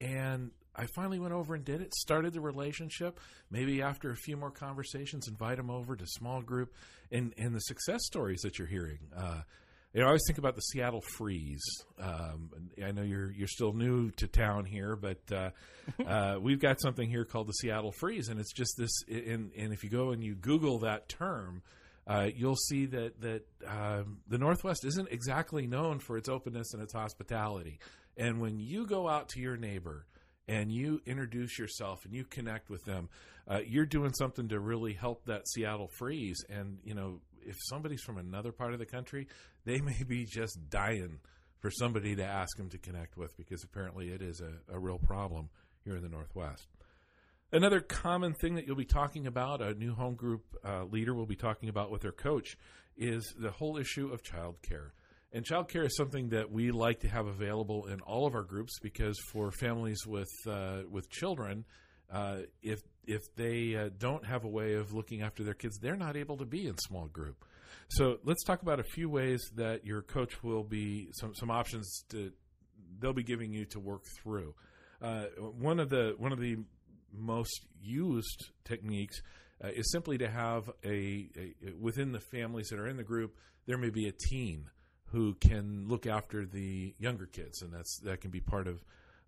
And 0.00 0.50
I 0.78 0.86
finally 0.86 1.18
went 1.18 1.34
over 1.34 1.54
and 1.54 1.64
did 1.64 1.80
it, 1.80 1.92
started 1.94 2.32
the 2.32 2.40
relationship. 2.40 3.18
Maybe 3.50 3.82
after 3.82 4.10
a 4.10 4.16
few 4.16 4.36
more 4.36 4.52
conversations, 4.52 5.26
invite 5.26 5.56
them 5.56 5.70
over 5.70 5.96
to 5.96 6.06
small 6.06 6.40
group, 6.40 6.72
and 7.10 7.34
and 7.36 7.54
the 7.54 7.60
success 7.60 8.00
stories 8.04 8.42
that 8.42 8.58
you're 8.58 8.68
hearing. 8.68 9.00
Uh, 9.16 9.40
you 9.92 10.00
know, 10.00 10.06
I 10.06 10.08
always 10.08 10.22
think 10.26 10.38
about 10.38 10.54
the 10.54 10.60
Seattle 10.60 11.00
Freeze. 11.00 11.64
Um, 11.98 12.50
I 12.84 12.92
know 12.92 13.02
you're 13.02 13.32
you're 13.32 13.48
still 13.48 13.72
new 13.72 14.10
to 14.12 14.28
town 14.28 14.64
here, 14.64 14.94
but 14.94 15.20
uh, 15.32 15.50
uh, 16.06 16.38
we've 16.40 16.60
got 16.60 16.80
something 16.80 17.08
here 17.08 17.24
called 17.24 17.48
the 17.48 17.54
Seattle 17.54 17.92
Freeze, 17.92 18.28
and 18.28 18.38
it's 18.38 18.52
just 18.52 18.74
this. 18.78 19.02
And, 19.08 19.50
and 19.56 19.72
if 19.72 19.82
you 19.82 19.90
go 19.90 20.10
and 20.10 20.22
you 20.22 20.34
Google 20.36 20.80
that 20.80 21.08
term, 21.08 21.62
uh, 22.06 22.28
you'll 22.34 22.54
see 22.54 22.86
that 22.86 23.20
that 23.22 23.46
um, 23.66 24.18
the 24.28 24.38
Northwest 24.38 24.84
isn't 24.84 25.08
exactly 25.10 25.66
known 25.66 25.98
for 25.98 26.16
its 26.16 26.28
openness 26.28 26.74
and 26.74 26.82
its 26.82 26.92
hospitality. 26.92 27.80
And 28.16 28.40
when 28.40 28.58
you 28.58 28.86
go 28.86 29.08
out 29.08 29.30
to 29.30 29.40
your 29.40 29.56
neighbor 29.56 30.04
and 30.48 30.72
you 30.72 31.00
introduce 31.06 31.58
yourself 31.58 32.04
and 32.04 32.14
you 32.14 32.24
connect 32.24 32.70
with 32.70 32.84
them, 32.84 33.08
uh, 33.46 33.60
you're 33.66 33.86
doing 33.86 34.12
something 34.14 34.48
to 34.48 34.58
really 34.58 34.94
help 34.94 35.24
that 35.26 35.46
Seattle 35.48 35.90
freeze. 35.98 36.42
And, 36.48 36.78
you 36.84 36.94
know, 36.94 37.20
if 37.46 37.56
somebody's 37.68 38.02
from 38.02 38.18
another 38.18 38.52
part 38.52 38.72
of 38.72 38.78
the 38.78 38.86
country, 38.86 39.28
they 39.64 39.80
may 39.82 40.02
be 40.06 40.24
just 40.24 40.58
dying 40.70 41.20
for 41.60 41.70
somebody 41.70 42.14
to 42.16 42.24
ask 42.24 42.56
them 42.56 42.68
to 42.70 42.78
connect 42.78 43.16
with 43.16 43.36
because 43.36 43.62
apparently 43.64 44.10
it 44.10 44.22
is 44.22 44.40
a, 44.40 44.74
a 44.74 44.78
real 44.78 44.98
problem 44.98 45.50
here 45.84 45.96
in 45.96 46.02
the 46.02 46.08
Northwest. 46.08 46.66
Another 47.50 47.80
common 47.80 48.34
thing 48.34 48.56
that 48.56 48.66
you'll 48.66 48.76
be 48.76 48.84
talking 48.84 49.26
about, 49.26 49.62
a 49.62 49.72
new 49.72 49.94
home 49.94 50.14
group 50.14 50.44
uh, 50.64 50.84
leader 50.84 51.14
will 51.14 51.26
be 51.26 51.36
talking 51.36 51.70
about 51.70 51.90
with 51.90 52.02
their 52.02 52.12
coach, 52.12 52.58
is 52.96 53.34
the 53.38 53.50
whole 53.50 53.78
issue 53.78 54.12
of 54.12 54.22
child 54.22 54.56
care. 54.62 54.92
And 55.32 55.44
childcare 55.44 55.84
is 55.84 55.96
something 55.96 56.30
that 56.30 56.50
we 56.50 56.70
like 56.70 57.00
to 57.00 57.08
have 57.08 57.26
available 57.26 57.86
in 57.86 58.00
all 58.00 58.26
of 58.26 58.34
our 58.34 58.42
groups 58.42 58.78
because 58.80 59.18
for 59.30 59.50
families 59.50 60.06
with 60.06 60.30
uh, 60.46 60.80
with 60.90 61.10
children, 61.10 61.66
uh, 62.10 62.38
if 62.62 62.80
if 63.06 63.20
they 63.36 63.76
uh, 63.76 63.90
don't 63.98 64.24
have 64.24 64.44
a 64.44 64.48
way 64.48 64.74
of 64.74 64.94
looking 64.94 65.22
after 65.22 65.44
their 65.44 65.54
kids, 65.54 65.78
they're 65.78 65.96
not 65.96 66.16
able 66.16 66.38
to 66.38 66.46
be 66.46 66.66
in 66.66 66.78
small 66.78 67.06
group. 67.06 67.44
So 67.88 68.18
let's 68.24 68.42
talk 68.44 68.62
about 68.62 68.80
a 68.80 68.84
few 68.84 69.10
ways 69.10 69.42
that 69.56 69.84
your 69.84 70.00
coach 70.00 70.42
will 70.42 70.64
be 70.64 71.10
some 71.12 71.34
some 71.34 71.50
options 71.50 72.04
to 72.10 72.32
they'll 72.98 73.12
be 73.12 73.22
giving 73.22 73.52
you 73.52 73.66
to 73.66 73.80
work 73.80 74.04
through. 74.22 74.54
Uh, 75.02 75.24
one 75.58 75.78
of 75.78 75.90
the 75.90 76.14
one 76.16 76.32
of 76.32 76.40
the 76.40 76.56
most 77.12 77.66
used 77.82 78.46
techniques 78.64 79.20
uh, 79.62 79.68
is 79.68 79.90
simply 79.92 80.18
to 80.18 80.28
have 80.28 80.70
a, 80.84 81.28
a 81.36 81.72
within 81.78 82.12
the 82.12 82.20
families 82.20 82.68
that 82.68 82.78
are 82.78 82.88
in 82.88 82.96
the 82.96 83.04
group 83.04 83.34
there 83.66 83.78
may 83.78 83.90
be 83.90 84.08
a 84.08 84.12
teen 84.12 84.66
who 85.12 85.34
can 85.34 85.86
look 85.88 86.06
after 86.06 86.44
the 86.44 86.94
younger 86.98 87.26
kids, 87.26 87.62
and 87.62 87.72
that's 87.72 87.98
that 88.00 88.20
can 88.20 88.30
be 88.30 88.40
part 88.40 88.66
of 88.66 88.82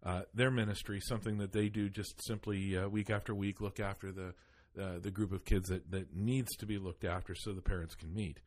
uh, 0.05 0.23
their 0.35 0.51
ministry. 0.51 1.01
Something 1.01 1.39
that 1.39 1.53
they 1.53 1.69
do 1.69 1.89
just 1.89 2.23
simply 2.27 2.77
uh, 2.77 2.89
week 2.89 3.11
after 3.11 3.35
week, 3.35 3.61
look 3.61 3.81
after 3.81 4.13
the 4.13 4.35
uh, 4.81 4.99
the 5.01 5.11
group 5.11 5.33
of 5.33 5.45
kids 5.45 5.69
that 5.69 5.91
that 5.91 6.15
needs 6.15 6.55
to 6.57 6.67
be 6.67 6.79
looked 6.79 7.05
after, 7.05 7.35
so 7.35 7.53
the 7.53 7.63
parents 7.63 7.95
can 7.95 8.15
meet. 8.15 8.41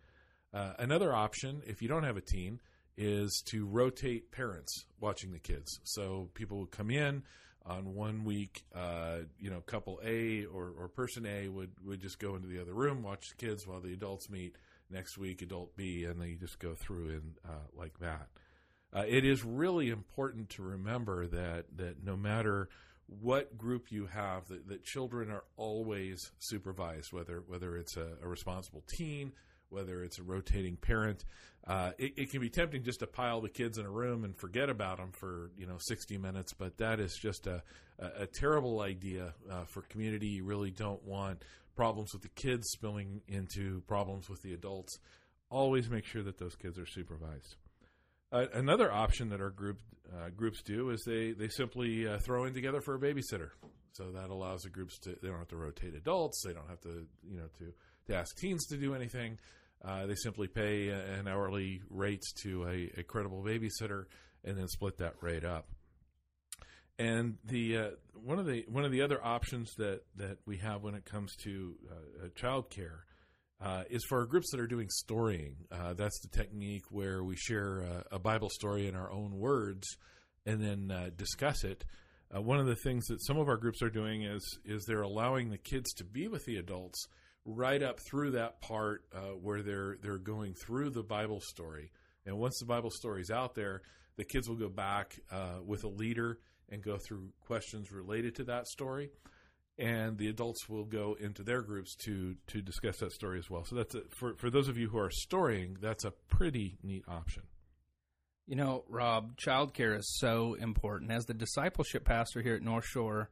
Uh, 0.53 0.73
another 0.77 1.13
option, 1.13 1.61
if 1.65 1.81
you 1.81 1.87
don't 1.87 2.03
have 2.03 2.17
a 2.17 2.21
teen, 2.21 2.59
is 2.95 3.41
to 3.47 3.65
rotate 3.65 4.31
parents 4.31 4.85
watching 4.99 5.31
the 5.31 5.39
kids. 5.39 5.79
So 5.83 6.29
people 6.35 6.59
would 6.59 6.71
come 6.71 6.91
in 6.91 7.23
on 7.65 7.95
one 7.95 8.23
week, 8.23 8.63
uh, 8.75 9.19
you 9.39 9.49
know, 9.49 9.61
couple 9.61 9.99
A 10.05 10.45
or, 10.45 10.73
or 10.77 10.87
person 10.89 11.25
A 11.25 11.47
would, 11.47 11.71
would 11.85 12.01
just 12.01 12.19
go 12.19 12.35
into 12.35 12.47
the 12.47 12.61
other 12.61 12.73
room, 12.73 13.01
watch 13.01 13.29
the 13.29 13.45
kids 13.45 13.65
while 13.65 13.79
the 13.79 13.93
adults 13.93 14.29
meet 14.29 14.57
next 14.89 15.17
week 15.17 15.41
adult 15.41 15.75
B, 15.75 16.05
and 16.05 16.21
they 16.21 16.33
just 16.33 16.59
go 16.59 16.73
through 16.75 17.09
and 17.09 17.33
uh, 17.47 17.67
like 17.75 17.99
that. 17.99 18.27
Uh, 18.95 19.03
it 19.07 19.25
is 19.25 19.43
really 19.43 19.89
important 19.89 20.49
to 20.49 20.61
remember 20.61 21.27
that 21.27 21.65
that 21.75 22.03
no 22.03 22.15
matter 22.15 22.69
what 23.07 23.57
group 23.57 23.91
you 23.91 24.05
have, 24.07 24.47
that, 24.47 24.67
that 24.67 24.83
children 24.83 25.29
are 25.29 25.43
always 25.57 26.31
supervised, 26.39 27.11
whether 27.11 27.43
whether 27.47 27.77
it's 27.77 27.97
a, 27.97 28.17
a 28.23 28.27
responsible 28.27 28.83
teen, 28.87 29.31
whether 29.69 30.03
it's 30.03 30.19
a 30.19 30.23
rotating 30.23 30.77
parent. 30.77 31.25
Uh, 31.65 31.91
it, 31.97 32.13
it, 32.17 32.29
can 32.29 32.41
be 32.41 32.49
tempting 32.49 32.83
just 32.83 32.99
to 32.99 33.07
pile 33.07 33.39
the 33.39 33.47
kids 33.47 33.77
in 33.77 33.85
a 33.85 33.89
room 33.89 34.25
and 34.25 34.35
forget 34.35 34.69
about 34.69 34.97
them 34.97 35.11
for 35.13 35.49
you 35.57 35.65
know 35.65 35.77
60 35.77 36.17
minutes, 36.17 36.53
but 36.53 36.77
that 36.77 36.99
is 36.99 37.15
just 37.15 37.47
a, 37.47 37.63
a, 37.99 38.23
a 38.23 38.27
terrible 38.27 38.81
idea 38.81 39.33
uh, 39.49 39.63
for 39.63 39.81
community. 39.83 40.27
You 40.27 40.43
really 40.43 40.71
don't 40.71 41.01
want 41.03 41.43
problems 41.75 42.13
with 42.13 42.21
the 42.21 42.29
kids 42.29 42.67
spilling 42.71 43.21
into 43.27 43.81
problems 43.87 44.29
with 44.29 44.41
the 44.41 44.53
adults. 44.53 44.97
Always 45.49 45.89
make 45.89 46.05
sure 46.05 46.23
that 46.23 46.39
those 46.39 46.55
kids 46.55 46.79
are 46.79 46.85
supervised. 46.85 47.55
Uh, 48.31 48.47
another 48.53 48.91
option 48.91 49.29
that 49.29 49.41
our 49.41 49.51
group 49.51 49.79
uh, 50.11 50.29
groups 50.35 50.61
do 50.63 50.89
is 50.89 51.03
they 51.05 51.31
they 51.31 51.47
simply 51.47 52.07
uh, 52.07 52.17
throw 52.19 52.45
in 52.45 52.53
together 52.53 52.81
for 52.81 52.95
a 52.95 52.99
babysitter. 52.99 53.49
So 53.91 54.11
that 54.11 54.31
allows 54.31 54.61
the 54.61 54.69
groups 54.69 54.97
to 54.99 55.15
they 55.21 55.27
don't 55.27 55.37
have 55.37 55.49
to 55.49 55.55
rotate 55.55 55.93
adults. 55.93 56.43
They 56.43 56.53
don't 56.53 56.67
have 56.67 56.81
to 56.81 57.05
you 57.29 57.37
know 57.37 57.47
to 57.59 57.73
to 58.07 58.15
ask 58.15 58.35
teens 58.37 58.65
to 58.67 58.77
do 58.77 58.95
anything. 58.95 59.37
Uh, 59.85 60.07
they 60.07 60.15
simply 60.15 60.47
pay 60.47 60.89
an 60.89 61.27
hourly 61.27 61.81
rate 61.89 62.23
to 62.41 62.63
a, 62.63 63.01
a, 63.01 63.03
credible 63.03 63.43
babysitter 63.43 64.05
and 64.45 64.57
then 64.57 64.65
split 64.69 64.97
that 64.97 65.13
rate 65.19 65.43
up. 65.43 65.67
And 66.97 67.37
the 67.43 67.77
uh, 67.77 67.89
one 68.23 68.39
of 68.39 68.45
the 68.45 68.65
one 68.67 68.85
of 68.85 68.91
the 68.91 69.01
other 69.01 69.23
options 69.23 69.73
that, 69.75 70.01
that 70.15 70.37
we 70.45 70.57
have 70.57 70.81
when 70.81 70.95
it 70.95 71.05
comes 71.05 71.35
to 71.43 71.75
uh, 71.91 72.27
child 72.35 72.69
care 72.69 73.05
uh, 73.61 73.83
is 73.89 74.03
for 74.07 74.19
our 74.19 74.25
groups 74.25 74.49
that 74.51 74.59
are 74.59 74.67
doing 74.67 74.89
storying. 74.89 75.55
Uh, 75.71 75.93
that's 75.93 76.19
the 76.21 76.29
technique 76.29 76.85
where 76.89 77.23
we 77.23 77.35
share 77.35 77.79
a, 77.79 78.15
a, 78.15 78.19
Bible 78.19 78.49
story 78.49 78.87
in 78.87 78.95
our 78.95 79.11
own 79.11 79.37
words 79.37 79.87
and 80.45 80.61
then 80.61 80.91
uh, 80.91 81.09
discuss 81.15 81.63
it. 81.63 81.85
Uh, 82.35 82.41
one 82.41 82.59
of 82.59 82.65
the 82.65 82.75
things 82.75 83.05
that 83.07 83.23
some 83.25 83.37
of 83.37 83.47
our 83.47 83.57
groups 83.57 83.81
are 83.81 83.89
doing 83.89 84.23
is 84.23 84.59
is 84.65 84.85
they're 84.85 85.01
allowing 85.01 85.49
the 85.49 85.57
kids 85.57 85.93
to 85.93 86.03
be 86.03 86.27
with 86.27 86.45
the 86.45 86.57
adults 86.57 87.07
right 87.45 87.83
up 87.83 87.99
through 88.09 88.31
that 88.31 88.61
part 88.61 89.03
uh, 89.13 89.35
where 89.41 89.61
they're 89.61 89.97
they're 90.01 90.17
going 90.17 90.53
through 90.53 90.89
the 90.89 91.03
Bible 91.03 91.41
story. 91.41 91.91
And 92.25 92.37
once 92.37 92.57
the 92.59 92.65
Bible 92.65 92.89
story 92.89 93.21
is 93.21 93.31
out 93.31 93.53
there, 93.53 93.81
the 94.15 94.23
kids 94.23 94.47
will 94.47 94.55
go 94.55 94.69
back 94.69 95.19
uh, 95.29 95.59
with 95.65 95.83
a 95.83 95.89
leader 95.89 96.39
and 96.69 96.83
go 96.83 96.97
through 96.97 97.29
questions 97.41 97.91
related 97.91 98.35
to 98.35 98.43
that 98.45 98.67
story 98.67 99.09
and 99.77 100.17
the 100.17 100.27
adults 100.27 100.69
will 100.69 100.85
go 100.85 101.17
into 101.19 101.43
their 101.43 101.61
groups 101.61 101.95
to 101.95 102.35
to 102.47 102.61
discuss 102.61 102.97
that 102.97 103.11
story 103.11 103.39
as 103.39 103.49
well. 103.49 103.65
So 103.65 103.75
that's 103.75 103.95
a, 103.95 104.01
for 104.09 104.35
for 104.35 104.49
those 104.49 104.67
of 104.67 104.77
you 104.77 104.89
who 104.89 104.99
are 104.99 105.09
storying, 105.09 105.77
that's 105.81 106.05
a 106.05 106.11
pretty 106.11 106.77
neat 106.83 107.03
option. 107.07 107.43
You 108.45 108.55
know, 108.55 108.83
Rob, 108.87 109.37
childcare 109.37 109.97
is 109.97 110.17
so 110.19 110.55
important. 110.55 111.11
As 111.11 111.25
the 111.25 111.33
discipleship 111.33 112.03
pastor 112.03 112.41
here 112.41 112.55
at 112.55 112.61
Northshore, 112.61 113.27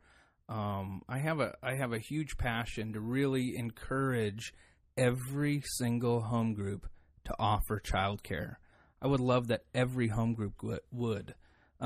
um, 0.47 1.01
I 1.07 1.19
have 1.19 1.39
a 1.39 1.55
I 1.61 1.75
have 1.75 1.93
a 1.93 1.99
huge 1.99 2.37
passion 2.37 2.93
to 2.93 2.99
really 2.99 3.55
encourage 3.55 4.53
every 4.97 5.61
single 5.77 6.21
home 6.21 6.53
group 6.53 6.87
to 7.25 7.35
offer 7.37 7.79
childcare. 7.79 8.55
I 9.01 9.07
would 9.07 9.19
love 9.19 9.47
that 9.47 9.65
every 9.73 10.07
home 10.07 10.33
group 10.33 10.53
would, 10.91 11.33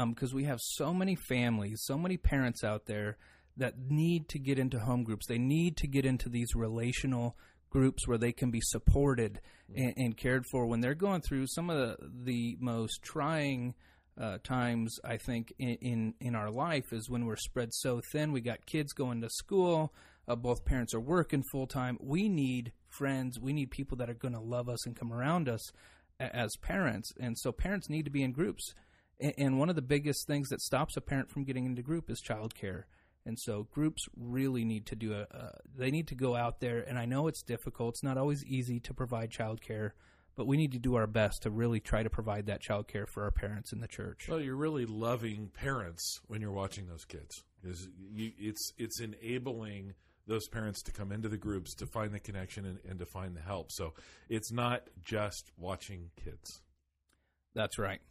because 0.10 0.32
um, 0.32 0.36
we 0.36 0.44
have 0.44 0.60
so 0.62 0.94
many 0.94 1.16
families, 1.16 1.82
so 1.84 1.98
many 1.98 2.18
parents 2.18 2.64
out 2.64 2.86
there 2.86 3.18
that 3.58 3.76
need 3.90 4.28
to 4.30 4.40
get 4.40 4.60
into 4.60 4.80
home 4.80 5.04
groups. 5.04 5.28
They 5.28 5.38
need 5.38 5.78
to 5.78 5.88
get 5.88 6.06
into 6.06 6.28
these 6.28 6.54
relational 6.56 7.38
groups 7.70 8.08
where 8.08 8.18
they 8.18 8.32
can 8.32 8.52
be 8.52 8.62
supported 8.62 9.40
and, 9.76 9.94
and 9.98 10.18
cared 10.18 10.46
for 10.52 10.66
when 10.66 10.82
they're 10.82 10.96
going 10.96 11.22
through 11.22 11.48
some 11.48 11.70
of 11.70 11.78
the, 11.78 11.98
the 12.24 12.58
most 12.60 13.02
trying 13.04 13.74
uh, 14.20 14.38
times 14.44 14.98
I 15.04 15.18
think 15.18 15.54
in, 15.60 15.76
in, 15.82 16.14
in 16.22 16.36
our 16.36 16.50
life 16.50 16.94
is 16.94 17.10
when 17.10 17.26
we're 17.26 17.36
spread 17.36 17.74
so 17.74 18.02
thin. 18.12 18.32
We 18.32 18.42
got 18.42 18.66
kids 18.66 18.94
going 18.94 19.22
to 19.22 19.30
school. 19.30 19.94
Uh, 20.28 20.36
both 20.36 20.66
parents 20.66 20.94
are 20.94 21.00
working 21.00 21.44
full 21.52 21.68
time. 21.68 21.98
We 22.02 22.30
need 22.30 22.72
friends. 22.88 23.40
We 23.40 23.54
need 23.54 23.72
people 23.72 23.98
that 23.98 24.10
are 24.10 24.16
going 24.16 24.34
to 24.34 24.40
love 24.40 24.70
us 24.70 24.86
and 24.86 24.96
come 24.96 25.14
around 25.14 25.50
us 25.50 25.72
as 26.20 26.56
parents. 26.62 27.12
And 27.20 27.38
so 27.38 27.52
parents 27.52 27.90
need 27.90 28.06
to 28.06 28.12
be 28.12 28.24
in 28.24 28.32
groups. 28.32 28.74
And, 29.20 29.34
and 29.38 29.60
one 29.60 29.70
of 29.70 29.76
the 29.76 29.82
biggest 29.82 30.28
things 30.28 30.50
that 30.50 30.62
stops 30.62 30.98
a 30.98 31.02
parent 31.02 31.30
from 31.30 31.44
getting 31.44 31.66
into 31.66 31.82
group 31.82 32.10
is 32.10 32.22
childcare. 32.22 32.84
And 33.26 33.40
so 33.40 33.68
groups 33.72 34.06
really 34.16 34.64
need 34.64 34.86
to 34.88 34.96
do 34.96 35.14
a, 35.14 35.22
uh, 35.36 35.52
they 35.76 35.90
need 35.90 36.08
to 36.10 36.16
go 36.16 36.36
out 36.36 36.60
there. 36.60 36.80
And 36.80 37.00
I 37.00 37.06
know 37.06 37.28
it's 37.28 37.42
difficult. 37.42 37.96
It's 37.96 38.04
not 38.04 38.18
always 38.18 38.46
easy 38.46 38.80
to 38.82 38.94
provide 38.94 39.32
childcare, 39.32 39.92
but 40.36 40.46
we 40.46 40.58
need 40.58 40.74
to 40.74 40.80
do 40.80 40.96
our 40.96 41.08
best 41.08 41.42
to 41.44 41.50
really 41.50 41.80
try 41.80 42.04
to 42.04 42.10
provide 42.10 42.46
that 42.46 42.62
childcare 42.62 43.08
for 43.08 43.24
our 43.24 43.32
parents 43.32 43.74
in 43.74 43.80
the 43.80 43.88
church. 43.88 44.28
Well, 44.30 44.40
you're 44.40 44.56
really 44.56 44.86
loving 44.86 45.50
parents 45.54 46.22
when 46.28 46.42
you're 46.42 46.52
watching 46.52 46.88
those 46.88 47.06
kids. 47.06 47.44
You, 48.14 48.32
it's 48.38 48.74
it's 48.78 49.00
enabling 49.00 49.96
those 50.28 50.48
parents 50.48 50.84
to 50.84 50.92
come 50.92 51.12
into 51.12 51.30
the 51.30 51.38
groups 51.38 51.74
to 51.76 51.86
find 51.86 52.14
the 52.14 52.20
connection 52.20 52.66
and, 52.66 52.80
and 52.88 53.00
to 53.00 53.06
find 53.06 53.36
the 53.36 53.42
help. 53.42 53.72
So 53.72 53.94
it's 54.30 54.52
not 54.52 54.84
just 55.04 55.52
watching 55.58 56.10
kids. 56.24 56.62
That's 57.54 57.80
right. 57.80 58.02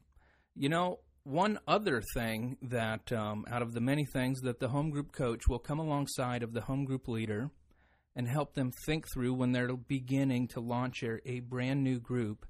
You 0.54 0.68
know, 0.68 1.00
one 1.24 1.58
other 1.66 2.02
thing 2.14 2.58
that, 2.62 3.10
um, 3.10 3.44
out 3.50 3.62
of 3.62 3.72
the 3.72 3.80
many 3.80 4.04
things 4.04 4.40
that 4.42 4.60
the 4.60 4.68
home 4.68 4.90
group 4.90 5.12
coach 5.12 5.48
will 5.48 5.58
come 5.58 5.78
alongside 5.78 6.42
of 6.42 6.52
the 6.52 6.62
home 6.62 6.84
group 6.84 7.08
leader 7.08 7.50
and 8.14 8.28
help 8.28 8.54
them 8.54 8.70
think 8.86 9.06
through 9.12 9.34
when 9.34 9.52
they're 9.52 9.74
beginning 9.76 10.46
to 10.48 10.60
launch 10.60 11.02
a, 11.02 11.40
brand 11.40 11.82
new 11.82 11.98
group 11.98 12.46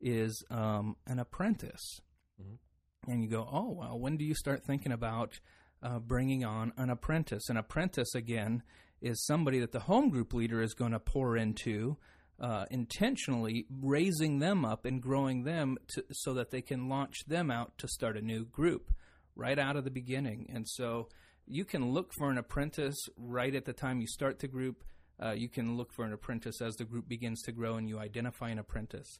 is 0.00 0.44
um, 0.50 0.96
an 1.06 1.18
apprentice. 1.18 2.00
Mm-hmm. 2.40 3.10
And 3.10 3.24
you 3.24 3.30
go, 3.30 3.48
oh, 3.50 3.72
well, 3.72 3.98
when 3.98 4.16
do 4.16 4.24
you 4.24 4.34
start 4.34 4.62
thinking 4.64 4.92
about 4.92 5.40
uh, 5.82 5.98
bringing 5.98 6.44
on 6.44 6.72
an 6.76 6.90
apprentice? 6.90 7.48
An 7.48 7.56
apprentice, 7.56 8.14
again, 8.14 8.62
is 9.00 9.24
somebody 9.24 9.58
that 9.60 9.72
the 9.72 9.80
home 9.80 10.10
group 10.10 10.34
leader 10.34 10.62
is 10.62 10.74
going 10.74 10.92
to 10.92 11.00
pour 11.00 11.36
into 11.36 11.96
uh, 12.40 12.66
intentionally 12.70 13.66
raising 13.70 14.38
them 14.38 14.64
up 14.64 14.84
and 14.84 15.02
growing 15.02 15.42
them 15.44 15.76
to, 15.88 16.04
so 16.12 16.34
that 16.34 16.50
they 16.50 16.62
can 16.62 16.88
launch 16.88 17.24
them 17.26 17.50
out 17.50 17.76
to 17.78 17.88
start 17.88 18.16
a 18.16 18.22
new 18.22 18.44
group 18.44 18.92
right 19.34 19.58
out 19.58 19.76
of 19.76 19.84
the 19.84 19.90
beginning. 19.90 20.48
And 20.52 20.68
so 20.68 21.08
you 21.46 21.64
can 21.64 21.92
look 21.92 22.12
for 22.16 22.30
an 22.30 22.38
apprentice 22.38 23.08
right 23.16 23.54
at 23.54 23.64
the 23.64 23.72
time 23.72 24.00
you 24.00 24.06
start 24.06 24.38
the 24.38 24.48
group. 24.48 24.84
Uh, 25.20 25.32
you 25.32 25.48
can 25.48 25.76
look 25.76 25.92
for 25.92 26.04
an 26.04 26.12
apprentice 26.12 26.60
as 26.60 26.76
the 26.76 26.84
group 26.84 27.08
begins 27.08 27.42
to 27.42 27.52
grow 27.52 27.76
and 27.76 27.88
you 27.88 27.98
identify 27.98 28.50
an 28.50 28.58
apprentice. 28.58 29.18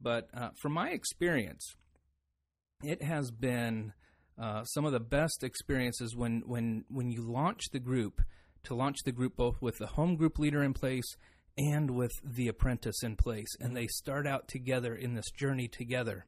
But 0.00 0.28
uh, 0.34 0.50
from 0.60 0.72
my 0.72 0.90
experience, 0.90 1.74
it 2.82 3.02
has 3.02 3.30
been 3.30 3.92
uh, 4.40 4.64
some 4.64 4.84
of 4.84 4.92
the 4.92 5.00
best 5.00 5.42
experiences 5.42 6.14
when, 6.14 6.42
when, 6.46 6.84
when 6.88 7.10
you 7.10 7.22
launch 7.22 7.70
the 7.72 7.80
group, 7.80 8.20
to 8.64 8.74
launch 8.74 8.98
the 9.04 9.12
group 9.12 9.36
both 9.36 9.62
with 9.62 9.78
the 9.78 9.86
home 9.86 10.16
group 10.16 10.38
leader 10.38 10.62
in 10.62 10.74
place 10.74 11.16
and 11.58 11.90
with 11.90 12.12
the 12.22 12.48
apprentice 12.48 13.02
in 13.02 13.16
place, 13.16 13.54
and 13.60 13.76
they 13.76 13.88
start 13.88 14.26
out 14.26 14.46
together 14.48 14.94
in 14.94 15.14
this 15.14 15.30
journey 15.32 15.68
together. 15.68 16.24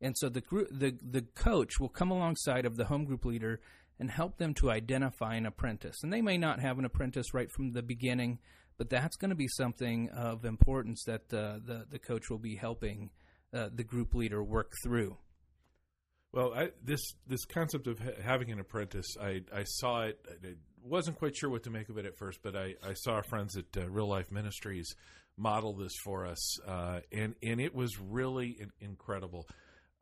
And 0.00 0.16
so 0.16 0.30
the 0.30 0.40
group, 0.40 0.68
the 0.72 0.96
the 1.02 1.22
coach 1.22 1.78
will 1.78 1.90
come 1.90 2.10
alongside 2.10 2.64
of 2.64 2.76
the 2.76 2.86
home 2.86 3.04
group 3.04 3.26
leader 3.26 3.60
and 3.98 4.10
help 4.10 4.38
them 4.38 4.54
to 4.54 4.70
identify 4.70 5.34
an 5.34 5.44
apprentice. 5.44 6.02
And 6.02 6.10
they 6.10 6.22
may 6.22 6.38
not 6.38 6.58
have 6.60 6.78
an 6.78 6.86
apprentice 6.86 7.34
right 7.34 7.50
from 7.52 7.72
the 7.72 7.82
beginning, 7.82 8.38
but 8.78 8.88
that's 8.88 9.16
going 9.16 9.28
to 9.28 9.36
be 9.36 9.48
something 9.48 10.08
of 10.08 10.46
importance 10.46 11.04
that 11.04 11.32
uh, 11.32 11.58
the 11.62 11.86
the 11.90 11.98
coach 11.98 12.30
will 12.30 12.38
be 12.38 12.56
helping 12.56 13.10
uh, 13.52 13.68
the 13.72 13.84
group 13.84 14.14
leader 14.14 14.42
work 14.42 14.72
through. 14.82 15.18
Well, 16.32 16.54
I, 16.54 16.70
this 16.82 17.02
this 17.26 17.44
concept 17.44 17.86
of 17.86 17.98
ha- 17.98 18.22
having 18.22 18.50
an 18.50 18.60
apprentice, 18.60 19.16
I 19.20 19.42
I 19.54 19.64
saw 19.64 20.04
it. 20.04 20.18
I 20.30 20.54
wasn't 20.84 21.18
quite 21.18 21.36
sure 21.36 21.50
what 21.50 21.64
to 21.64 21.70
make 21.70 21.88
of 21.88 21.98
it 21.98 22.06
at 22.06 22.16
first, 22.16 22.40
but 22.42 22.56
I, 22.56 22.74
I 22.86 22.94
saw 22.94 23.12
our 23.12 23.22
friends 23.22 23.56
at 23.56 23.64
uh, 23.76 23.88
Real 23.88 24.08
Life 24.08 24.30
Ministries 24.30 24.94
model 25.36 25.72
this 25.72 25.94
for 26.04 26.26
us, 26.26 26.60
uh, 26.66 27.00
and 27.12 27.34
and 27.42 27.60
it 27.60 27.74
was 27.74 27.98
really 27.98 28.56
in- 28.60 28.72
incredible. 28.80 29.48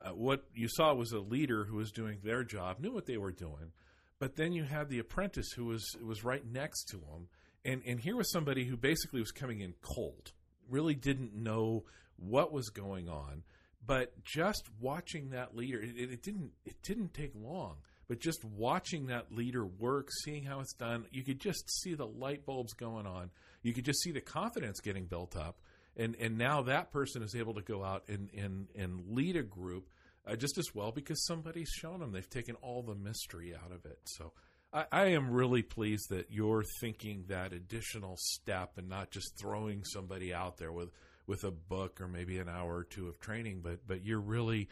Uh, 0.01 0.11
what 0.11 0.45
you 0.55 0.69
saw 0.69 0.95
was 0.95 1.13
a 1.13 1.19
leader 1.19 1.65
who 1.65 1.77
was 1.77 1.91
doing 1.91 2.19
their 2.23 2.45
job, 2.45 2.81
knew 2.81 2.93
what 2.93 3.07
they 3.07 3.17
were 3.17 3.33
doing, 3.33 3.73
but 4.19 4.37
then 4.37 4.53
you 4.53 4.65
had 4.65 4.89
the 4.89 4.99
apprentice 4.99 5.53
who 5.53 5.67
was 5.67 5.97
was 6.05 6.25
right 6.25 6.45
next 6.47 6.85
to 6.85 6.97
him, 6.97 7.29
and 7.65 7.83
and 7.87 8.01
here 8.01 8.17
was 8.17 8.31
somebody 8.31 8.65
who 8.65 8.77
basically 8.77 9.21
was 9.21 9.33
coming 9.33 9.61
in 9.61 9.75
cold, 9.83 10.33
really 10.69 10.95
didn't 10.95 11.35
know 11.35 11.85
what 12.17 12.53
was 12.53 12.69
going 12.71 13.09
on, 13.09 13.43
but 13.85 14.25
just 14.25 14.69
watching 14.81 15.31
that 15.31 15.57
leader, 15.57 15.81
it, 15.81 15.97
it 15.97 16.23
didn't 16.23 16.53
it 16.65 16.83
didn't 16.83 17.15
take 17.15 17.33
long 17.35 17.77
but 18.09 18.21
just 18.21 18.43
watching 18.45 19.07
that 19.07 19.31
leader 19.31 19.65
work, 19.65 20.09
seeing 20.25 20.45
how 20.45 20.61
it's 20.61 20.73
done, 20.73 21.05
you 21.13 21.23
could 21.23 21.39
just 21.39 21.71
see 21.83 21.95
the 21.95 22.07
light 22.07 22.47
bulbs 22.47 22.73
going 22.73 23.07
on. 23.07 23.31
You 23.63 23.75
could 23.75 23.85
just 23.85 24.01
see 24.01 24.13
the 24.13 24.21
confidence 24.21 24.81
getting 24.81 25.05
built 25.05 25.37
up. 25.37 25.59
And, 25.97 26.17
and 26.19 26.39
now 26.39 26.63
that 26.63 26.91
person 26.91 27.23
is 27.23 27.35
able 27.35 27.55
to 27.55 27.61
go 27.61 27.85
out 27.85 28.05
and, 28.09 28.31
and, 28.37 28.69
and 28.75 29.11
lead 29.11 29.37
a 29.37 29.43
group 29.43 29.91
uh, 30.27 30.37
just 30.37 30.57
as 30.57 30.75
well 30.75 30.91
because 30.91 31.27
somebody's 31.27 31.71
shown 31.71 32.01
them. 32.01 32.13
They've 32.13 32.29
taken 32.29 32.55
all 32.57 32.83
the 32.83 32.95
mystery 32.95 33.55
out 33.55 33.73
of 33.73 33.85
it. 33.85 33.99
So 34.05 34.33
I, 34.73 34.87
I 34.91 35.05
am 35.09 35.31
really 35.31 35.63
pleased 35.63 36.11
that 36.11 36.31
you're 36.31 36.65
thinking 36.81 37.25
that 37.29 37.53
additional 37.53 38.17
step 38.19 38.79
and 38.79 38.89
not 38.89 39.11
just 39.11 39.39
throwing 39.39 39.85
somebody 39.85 40.33
out 40.33 40.57
there 40.57 40.73
with, 40.73 40.91
with 41.27 41.45
a 41.45 41.51
book 41.51 42.01
or 42.01 42.09
maybe 42.09 42.39
an 42.39 42.49
hour 42.49 42.77
or 42.77 42.85
two 42.85 43.09
of 43.09 43.21
training, 43.21 43.61
but, 43.63 43.87
but 43.87 44.05
you're 44.05 44.21
really 44.21 44.69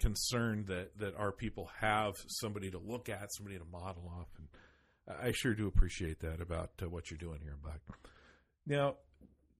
concerned 0.00 0.66
that 0.66 0.98
that 0.98 1.14
our 1.16 1.32
people 1.32 1.70
have 1.80 2.14
somebody 2.26 2.70
to 2.70 2.78
look 2.78 3.08
at, 3.08 3.32
somebody 3.32 3.58
to 3.58 3.64
model 3.64 4.10
off, 4.18 4.28
and 4.38 4.48
I 5.22 5.32
sure 5.32 5.54
do 5.54 5.66
appreciate 5.66 6.20
that 6.20 6.40
about 6.40 6.70
uh, 6.82 6.88
what 6.88 7.10
you're 7.10 7.18
doing 7.18 7.40
here, 7.42 7.56
Buc. 7.62 7.94
Now, 8.66 8.96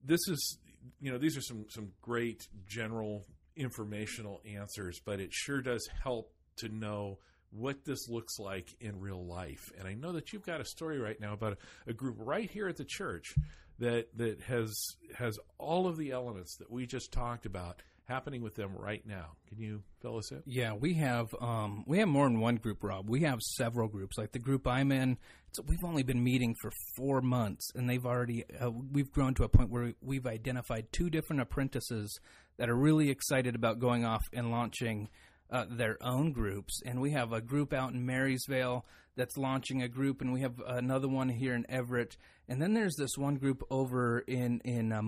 this 0.03 0.21
is 0.27 0.57
you 0.99 1.11
know 1.11 1.17
these 1.17 1.37
are 1.37 1.41
some 1.41 1.65
some 1.69 1.91
great 2.01 2.47
general 2.67 3.25
informational 3.55 4.41
answers, 4.45 4.99
but 5.05 5.19
it 5.19 5.31
sure 5.31 5.61
does 5.61 5.87
help 6.03 6.33
to 6.57 6.69
know 6.69 7.19
what 7.51 7.83
this 7.85 8.07
looks 8.07 8.39
like 8.39 8.69
in 8.79 8.99
real 8.99 9.25
life. 9.25 9.71
And 9.77 9.87
I 9.87 9.93
know 9.93 10.13
that 10.13 10.31
you've 10.31 10.45
got 10.45 10.61
a 10.61 10.65
story 10.65 10.99
right 10.99 11.19
now 11.19 11.33
about 11.33 11.53
a, 11.53 11.91
a 11.91 11.93
group 11.93 12.15
right 12.17 12.49
here 12.49 12.69
at 12.69 12.77
the 12.77 12.85
church 12.85 13.35
that 13.81 14.07
that 14.15 14.39
has 14.41 14.73
has 15.15 15.37
all 15.57 15.87
of 15.87 15.97
the 15.97 16.11
elements 16.11 16.55
that 16.57 16.71
we 16.71 16.85
just 16.85 17.11
talked 17.11 17.45
about 17.45 17.81
happening 18.07 18.41
with 18.41 18.55
them 18.55 18.75
right 18.77 19.05
now. 19.05 19.31
Can 19.47 19.59
you 19.59 19.83
fill 20.01 20.17
us 20.17 20.31
in? 20.31 20.43
Yeah, 20.45 20.73
we 20.73 20.93
have 20.95 21.33
um, 21.41 21.83
we 21.87 21.97
have 21.99 22.07
more 22.07 22.25
than 22.25 22.39
one 22.39 22.57
group, 22.57 22.83
Rob. 22.83 23.09
We 23.09 23.21
have 23.21 23.39
several 23.41 23.87
groups. 23.87 24.17
Like 24.17 24.31
the 24.31 24.39
group 24.39 24.67
I'm 24.67 24.91
in, 24.91 25.17
we've 25.65 25.83
only 25.83 26.03
been 26.03 26.23
meeting 26.23 26.55
for 26.61 26.71
four 26.95 27.21
months, 27.21 27.71
and 27.75 27.89
they've 27.89 28.05
already 28.05 28.45
uh, 28.59 28.69
we've 28.71 29.11
grown 29.11 29.33
to 29.35 29.43
a 29.43 29.49
point 29.49 29.69
where 29.69 29.93
we've 30.01 30.27
identified 30.27 30.91
two 30.91 31.09
different 31.09 31.41
apprentices 31.41 32.19
that 32.57 32.69
are 32.69 32.75
really 32.75 33.09
excited 33.09 33.55
about 33.55 33.79
going 33.79 34.05
off 34.05 34.23
and 34.33 34.51
launching 34.51 35.09
uh, 35.51 35.65
their 35.69 35.97
own 36.01 36.31
groups. 36.31 36.81
And 36.85 37.01
we 37.01 37.11
have 37.11 37.33
a 37.33 37.41
group 37.41 37.73
out 37.73 37.93
in 37.93 38.05
Marysville 38.05 38.85
that's 39.15 39.37
launching 39.37 39.81
a 39.81 39.87
group, 39.87 40.21
and 40.21 40.31
we 40.31 40.41
have 40.41 40.61
another 40.65 41.07
one 41.07 41.29
here 41.29 41.53
in 41.53 41.69
Everett. 41.69 42.15
And 42.47 42.61
then 42.61 42.73
there's 42.73 42.95
this 42.95 43.17
one 43.17 43.35
group 43.35 43.61
over 43.69 44.19
in 44.19 44.61
in 44.63 44.91
uh, 44.91 45.01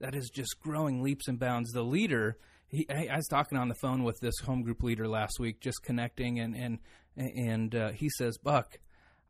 that 0.00 0.14
is 0.14 0.30
just 0.30 0.58
growing 0.60 1.02
leaps 1.02 1.28
and 1.28 1.38
bounds. 1.38 1.70
The 1.72 1.82
leader, 1.82 2.38
he, 2.68 2.86
I, 2.90 3.16
was 3.16 3.28
talking 3.28 3.58
on 3.58 3.68
the 3.68 3.74
phone 3.74 4.02
with 4.02 4.18
this 4.20 4.38
home 4.40 4.62
group 4.62 4.82
leader 4.82 5.06
last 5.06 5.38
week, 5.38 5.60
just 5.60 5.82
connecting, 5.82 6.40
and 6.40 6.56
and 6.56 6.78
and 7.16 7.74
uh, 7.74 7.90
he 7.90 8.08
says, 8.10 8.38
Buc. 8.38 8.64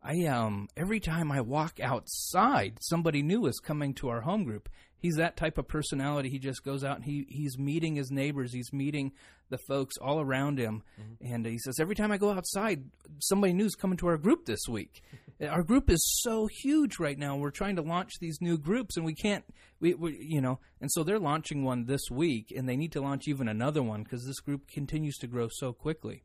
I 0.03 0.25
um 0.27 0.69
every 0.77 1.01
time 1.01 1.31
I 1.31 1.41
walk 1.41 1.79
outside, 1.81 2.79
somebody 2.81 3.23
new 3.23 3.47
is 3.47 3.59
coming 3.59 3.95
to 3.95 4.09
our 4.09 4.23
home 4.23 4.45
group. 4.45 4.69
He's 4.97 5.17
that 5.17 5.37
type 5.37 5.57
of 5.57 5.69
personality. 5.69 6.29
He 6.29 6.39
just 6.39 6.65
goes 6.65 6.85
out 6.85 6.97
and 6.97 7.05
he 7.05 7.27
he's 7.29 7.59
meeting 7.59 7.97
his 7.97 8.11
neighbors. 8.11 8.53
He's 8.53 8.73
meeting 8.73 9.13
the 9.51 9.59
folks 9.67 9.97
all 9.99 10.21
around 10.21 10.59
him, 10.59 10.83
mm-hmm. 10.99 11.35
and 11.35 11.45
he 11.45 11.59
says 11.59 11.81
every 11.81 11.95
time 11.95 12.13
I 12.13 12.19
go 12.19 12.31
outside, 12.31 12.85
somebody 13.19 13.53
new 13.53 13.67
is 13.67 13.75
coming 13.75 13.99
to 13.99 14.07
our 14.07 14.17
group 14.17 14.47
this 14.47 14.69
week. 14.69 15.03
our 15.49 15.63
group 15.63 15.91
is 15.91 16.21
so 16.23 16.47
huge 16.47 16.99
right 16.99 17.19
now. 17.19 17.37
We're 17.37 17.51
trying 17.51 17.77
to 17.77 17.83
launch 17.83 18.13
these 18.21 18.39
new 18.41 18.57
groups, 18.57 18.97
and 18.97 19.05
we 19.05 19.15
can't. 19.15 19.45
We, 19.81 19.95
we 19.95 20.19
you 20.21 20.41
know, 20.41 20.61
and 20.81 20.91
so 20.93 21.03
they're 21.03 21.19
launching 21.19 21.65
one 21.65 21.87
this 21.87 22.11
week, 22.11 22.53
and 22.57 22.69
they 22.69 22.77
need 22.77 22.93
to 22.93 23.01
launch 23.01 23.27
even 23.27 23.49
another 23.49 23.83
one 23.83 24.03
because 24.03 24.25
this 24.25 24.41
group 24.41 24.69
continues 24.69 25.17
to 25.19 25.27
grow 25.27 25.49
so 25.51 25.73
quickly. 25.73 26.25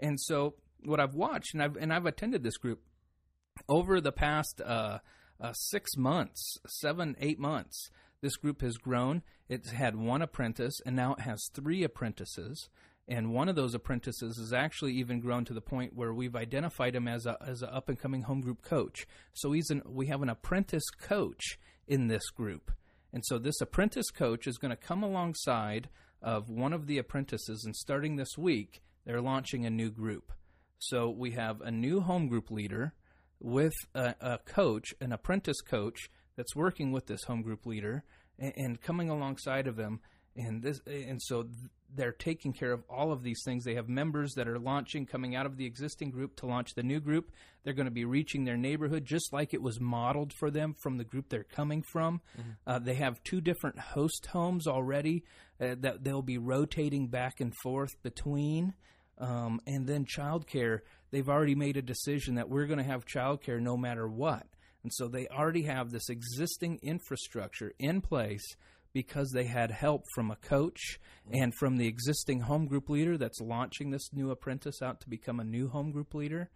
And 0.00 0.20
so 0.20 0.54
what 0.84 1.00
I've 1.00 1.14
watched, 1.14 1.54
and 1.54 1.62
I've 1.62 1.76
and 1.76 1.92
I've 1.92 2.06
attended 2.06 2.42
this 2.42 2.56
group 2.56 2.80
over 3.68 4.00
the 4.00 4.12
past 4.12 4.60
uh, 4.60 4.98
uh, 5.40 5.52
six 5.52 5.96
months, 5.96 6.58
seven, 6.66 7.16
eight 7.20 7.38
months. 7.38 7.90
This 8.20 8.36
group 8.36 8.62
has 8.62 8.76
grown. 8.78 9.22
It's 9.48 9.70
had 9.70 9.96
one 9.96 10.22
apprentice, 10.22 10.80
and 10.84 10.96
now 10.96 11.14
it 11.14 11.20
has 11.20 11.48
three 11.52 11.84
apprentices. 11.84 12.68
And 13.08 13.32
one 13.32 13.48
of 13.48 13.54
those 13.54 13.74
apprentices 13.74 14.36
has 14.38 14.52
actually 14.52 14.94
even 14.94 15.20
grown 15.20 15.44
to 15.44 15.54
the 15.54 15.60
point 15.60 15.94
where 15.94 16.12
we've 16.12 16.34
identified 16.34 16.96
him 16.96 17.06
as 17.06 17.24
a 17.24 17.36
as 17.46 17.62
an 17.62 17.68
up 17.70 17.88
and 17.88 17.98
coming 17.98 18.22
home 18.22 18.40
group 18.40 18.62
coach. 18.62 19.06
So 19.32 19.52
he's 19.52 19.70
an 19.70 19.82
we 19.86 20.06
have 20.06 20.22
an 20.22 20.28
apprentice 20.28 20.88
coach 20.90 21.58
in 21.86 22.08
this 22.08 22.30
group, 22.30 22.72
and 23.12 23.24
so 23.24 23.38
this 23.38 23.60
apprentice 23.60 24.10
coach 24.10 24.48
is 24.48 24.58
going 24.58 24.72
to 24.72 24.76
come 24.76 25.04
alongside 25.04 25.88
of 26.20 26.50
one 26.50 26.72
of 26.72 26.88
the 26.88 26.98
apprentices, 26.98 27.62
and 27.64 27.76
starting 27.76 28.16
this 28.16 28.36
week, 28.36 28.82
they're 29.04 29.20
launching 29.20 29.64
a 29.64 29.70
new 29.70 29.90
group. 29.90 30.32
So 30.78 31.08
we 31.08 31.30
have 31.32 31.60
a 31.60 31.70
new 31.70 32.00
home 32.00 32.26
group 32.26 32.50
leader 32.50 32.94
with 33.40 33.74
a, 33.94 34.14
a 34.20 34.38
coach, 34.38 34.94
an 35.00 35.12
apprentice 35.12 35.60
coach 35.60 36.08
that's 36.36 36.56
working 36.56 36.92
with 36.92 37.06
this 37.06 37.24
home 37.24 37.42
group 37.42 37.66
leader 37.66 38.04
and, 38.38 38.52
and 38.56 38.80
coming 38.80 39.10
alongside 39.10 39.66
of 39.66 39.76
them. 39.76 40.00
And 40.38 40.62
this 40.62 40.80
and 40.86 41.20
so 41.22 41.46
they're 41.94 42.12
taking 42.12 42.52
care 42.52 42.72
of 42.72 42.82
all 42.90 43.10
of 43.10 43.22
these 43.22 43.40
things. 43.44 43.64
They 43.64 43.76
have 43.76 43.88
members 43.88 44.34
that 44.34 44.48
are 44.48 44.58
launching 44.58 45.06
coming 45.06 45.34
out 45.34 45.46
of 45.46 45.56
the 45.56 45.64
existing 45.64 46.10
group 46.10 46.36
to 46.36 46.46
launch 46.46 46.74
the 46.74 46.82
new 46.82 47.00
group. 47.00 47.30
They're 47.64 47.72
going 47.72 47.86
to 47.86 47.92
be 47.92 48.04
reaching 48.04 48.44
their 48.44 48.56
neighborhood 48.56 49.06
just 49.06 49.32
like 49.32 49.54
it 49.54 49.62
was 49.62 49.80
modeled 49.80 50.32
for 50.34 50.50
them 50.50 50.74
from 50.82 50.98
the 50.98 51.04
group 51.04 51.30
they're 51.30 51.44
coming 51.44 51.82
from. 51.82 52.20
Mm-hmm. 52.38 52.50
uh, 52.66 52.78
they 52.80 52.94
have 52.94 53.22
two 53.22 53.40
different 53.40 53.78
host 53.78 54.26
homes 54.26 54.66
already 54.66 55.24
uh, 55.60 55.76
that 55.80 56.04
they'll 56.04 56.22
be 56.22 56.38
rotating 56.38 57.08
back 57.08 57.40
and 57.40 57.54
forth 57.62 57.96
between 58.02 58.74
um, 59.18 59.60
and 59.66 59.86
then 59.86 60.04
childcare 60.04 60.80
they've 61.10 61.28
already 61.28 61.54
made 61.54 61.76
a 61.76 61.82
decision 61.82 62.34
that 62.34 62.48
we're 62.48 62.66
going 62.66 62.78
to 62.78 62.84
have 62.84 63.06
childcare 63.06 63.60
no 63.60 63.76
matter 63.76 64.08
what 64.08 64.46
and 64.82 64.92
so 64.94 65.08
they 65.08 65.26
already 65.28 65.62
have 65.62 65.90
this 65.90 66.08
existing 66.08 66.78
infrastructure 66.82 67.72
in 67.78 68.00
place 68.00 68.44
because 68.96 69.30
they 69.30 69.44
had 69.44 69.70
help 69.70 70.04
from 70.14 70.30
a 70.30 70.36
coach 70.36 70.98
and 71.30 71.54
from 71.54 71.76
the 71.76 71.86
existing 71.86 72.40
home 72.40 72.66
group 72.66 72.88
leader 72.88 73.18
that's 73.18 73.42
launching 73.42 73.90
this 73.90 74.08
new 74.14 74.30
apprentice 74.30 74.80
out 74.80 75.02
to 75.02 75.10
become 75.10 75.38
a 75.38 75.44
new 75.44 75.68
home 75.68 75.90
group 75.90 76.14
leader. 76.14 76.48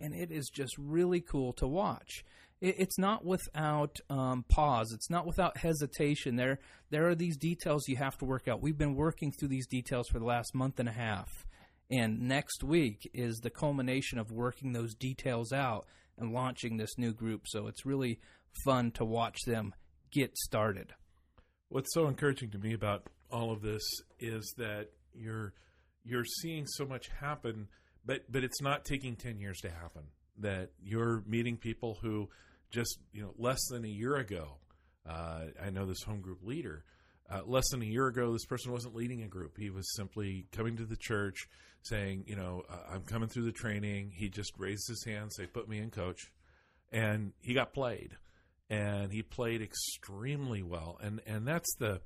And 0.00 0.12
it 0.12 0.32
is 0.32 0.50
just 0.52 0.76
really 0.76 1.20
cool 1.20 1.52
to 1.52 1.68
watch. 1.68 2.24
it's 2.60 2.98
not 2.98 3.24
without 3.24 3.96
um, 4.10 4.44
pause. 4.48 4.90
It's 4.92 5.08
not 5.08 5.24
without 5.24 5.58
hesitation. 5.58 6.34
There, 6.34 6.58
there 6.90 7.06
are 7.08 7.14
these 7.14 7.36
details 7.36 7.86
you 7.86 7.96
have 7.96 8.18
to 8.18 8.24
work 8.24 8.48
out. 8.48 8.60
We've 8.60 8.76
been 8.76 8.96
working 8.96 9.30
through 9.30 9.48
these 9.48 9.68
details 9.68 10.08
for 10.08 10.18
the 10.18 10.24
last 10.24 10.52
month 10.52 10.80
and 10.80 10.88
a 10.88 10.92
half, 10.92 11.28
and 11.94 12.22
next 12.22 12.64
week 12.64 13.10
is 13.14 13.38
the 13.38 13.50
culmination 13.50 14.18
of 14.18 14.30
working 14.30 14.72
those 14.72 14.94
details 14.94 15.52
out 15.52 15.86
and 16.18 16.32
launching 16.32 16.76
this 16.76 16.98
new 16.98 17.12
group. 17.12 17.42
So 17.46 17.66
it's 17.66 17.86
really 17.86 18.20
fun 18.64 18.90
to 18.92 19.04
watch 19.04 19.38
them 19.46 19.74
get 20.12 20.36
started. 20.36 20.92
What's 21.68 21.92
so 21.92 22.06
encouraging 22.06 22.50
to 22.50 22.58
me 22.58 22.74
about 22.74 23.08
all 23.30 23.52
of 23.52 23.62
this 23.62 23.82
is 24.20 24.54
that 24.58 24.88
you're 25.14 25.52
you're 26.04 26.24
seeing 26.24 26.66
so 26.66 26.84
much 26.84 27.08
happen, 27.20 27.68
but 28.04 28.30
but 28.30 28.44
it's 28.44 28.60
not 28.60 28.84
taking 28.84 29.16
ten 29.16 29.38
years 29.40 29.58
to 29.60 29.70
happen. 29.70 30.02
That 30.38 30.70
you're 30.82 31.22
meeting 31.26 31.56
people 31.56 31.98
who 32.00 32.28
just 32.70 32.98
you 33.12 33.22
know 33.22 33.34
less 33.38 33.60
than 33.70 33.84
a 33.84 33.88
year 33.88 34.16
ago. 34.16 34.58
Uh, 35.08 35.46
I 35.62 35.70
know 35.70 35.86
this 35.86 36.02
home 36.02 36.20
group 36.20 36.40
leader. 36.42 36.84
Uh, 37.30 37.40
less 37.46 37.68
than 37.70 37.80
a 37.80 37.86
year 37.86 38.06
ago, 38.06 38.32
this 38.32 38.44
person 38.44 38.70
wasn't 38.70 38.94
leading 38.94 39.22
a 39.22 39.28
group. 39.28 39.56
He 39.56 39.70
was 39.70 39.94
simply 39.96 40.46
coming 40.52 40.76
to 40.76 40.84
the 40.84 40.96
church, 40.96 41.48
saying, 41.82 42.24
"You 42.26 42.36
know, 42.36 42.64
uh, 42.68 42.92
I'm 42.92 43.02
coming 43.02 43.28
through 43.28 43.44
the 43.44 43.52
training." 43.52 44.10
He 44.10 44.28
just 44.28 44.52
raised 44.58 44.88
his 44.88 45.04
hand, 45.04 45.32
say, 45.32 45.46
"Put 45.46 45.68
me 45.68 45.78
in, 45.78 45.90
coach," 45.90 46.30
and 46.92 47.32
he 47.40 47.54
got 47.54 47.72
played, 47.72 48.16
and 48.68 49.10
he 49.10 49.22
played 49.22 49.62
extremely 49.62 50.62
well. 50.62 50.98
And 51.00 51.20
and 51.26 51.48
that's 51.48 51.74
the 51.76 52.02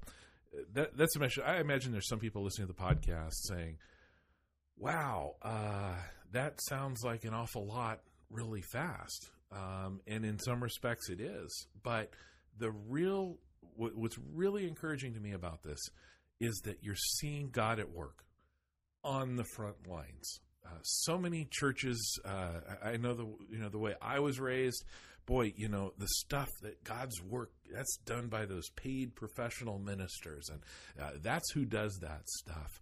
that, 0.72 0.96
that's 0.96 1.16
a 1.16 1.18
message. 1.18 1.42
I 1.44 1.58
imagine 1.58 1.92
there's 1.92 2.08
some 2.08 2.20
people 2.20 2.42
listening 2.42 2.68
to 2.68 2.72
the 2.72 2.80
podcast 2.80 3.34
saying, 3.48 3.78
"Wow, 4.76 5.36
uh, 5.42 5.96
that 6.30 6.60
sounds 6.68 7.02
like 7.02 7.24
an 7.24 7.34
awful 7.34 7.66
lot 7.66 8.02
really 8.30 8.62
fast." 8.62 9.30
Um, 9.50 10.00
and 10.06 10.24
in 10.24 10.38
some 10.38 10.62
respects, 10.62 11.08
it 11.08 11.20
is. 11.20 11.66
But 11.82 12.12
the 12.56 12.70
real 12.70 13.38
what's 13.78 14.18
really 14.34 14.66
encouraging 14.66 15.14
to 15.14 15.20
me 15.20 15.32
about 15.32 15.62
this 15.62 15.78
is 16.40 16.60
that 16.64 16.78
you're 16.82 16.96
seeing 17.18 17.50
God 17.50 17.78
at 17.78 17.90
work 17.90 18.24
on 19.04 19.36
the 19.36 19.44
front 19.44 19.86
lines. 19.86 20.40
Uh, 20.64 20.80
so 20.82 21.16
many 21.16 21.46
churches, 21.50 22.20
uh, 22.24 22.60
I 22.84 22.96
know 22.96 23.14
the 23.14 23.26
you 23.50 23.58
know 23.58 23.68
the 23.68 23.78
way 23.78 23.94
I 24.02 24.18
was 24.18 24.38
raised. 24.38 24.84
Boy, 25.26 25.52
you 25.56 25.68
know 25.68 25.92
the 25.98 26.08
stuff 26.08 26.48
that 26.62 26.84
God's 26.84 27.22
work 27.22 27.52
that's 27.72 27.98
done 28.04 28.28
by 28.28 28.46
those 28.46 28.68
paid 28.70 29.14
professional 29.14 29.78
ministers, 29.78 30.48
and 30.50 30.60
uh, 31.00 31.12
that's 31.22 31.50
who 31.52 31.64
does 31.64 31.98
that 32.02 32.28
stuff. 32.28 32.80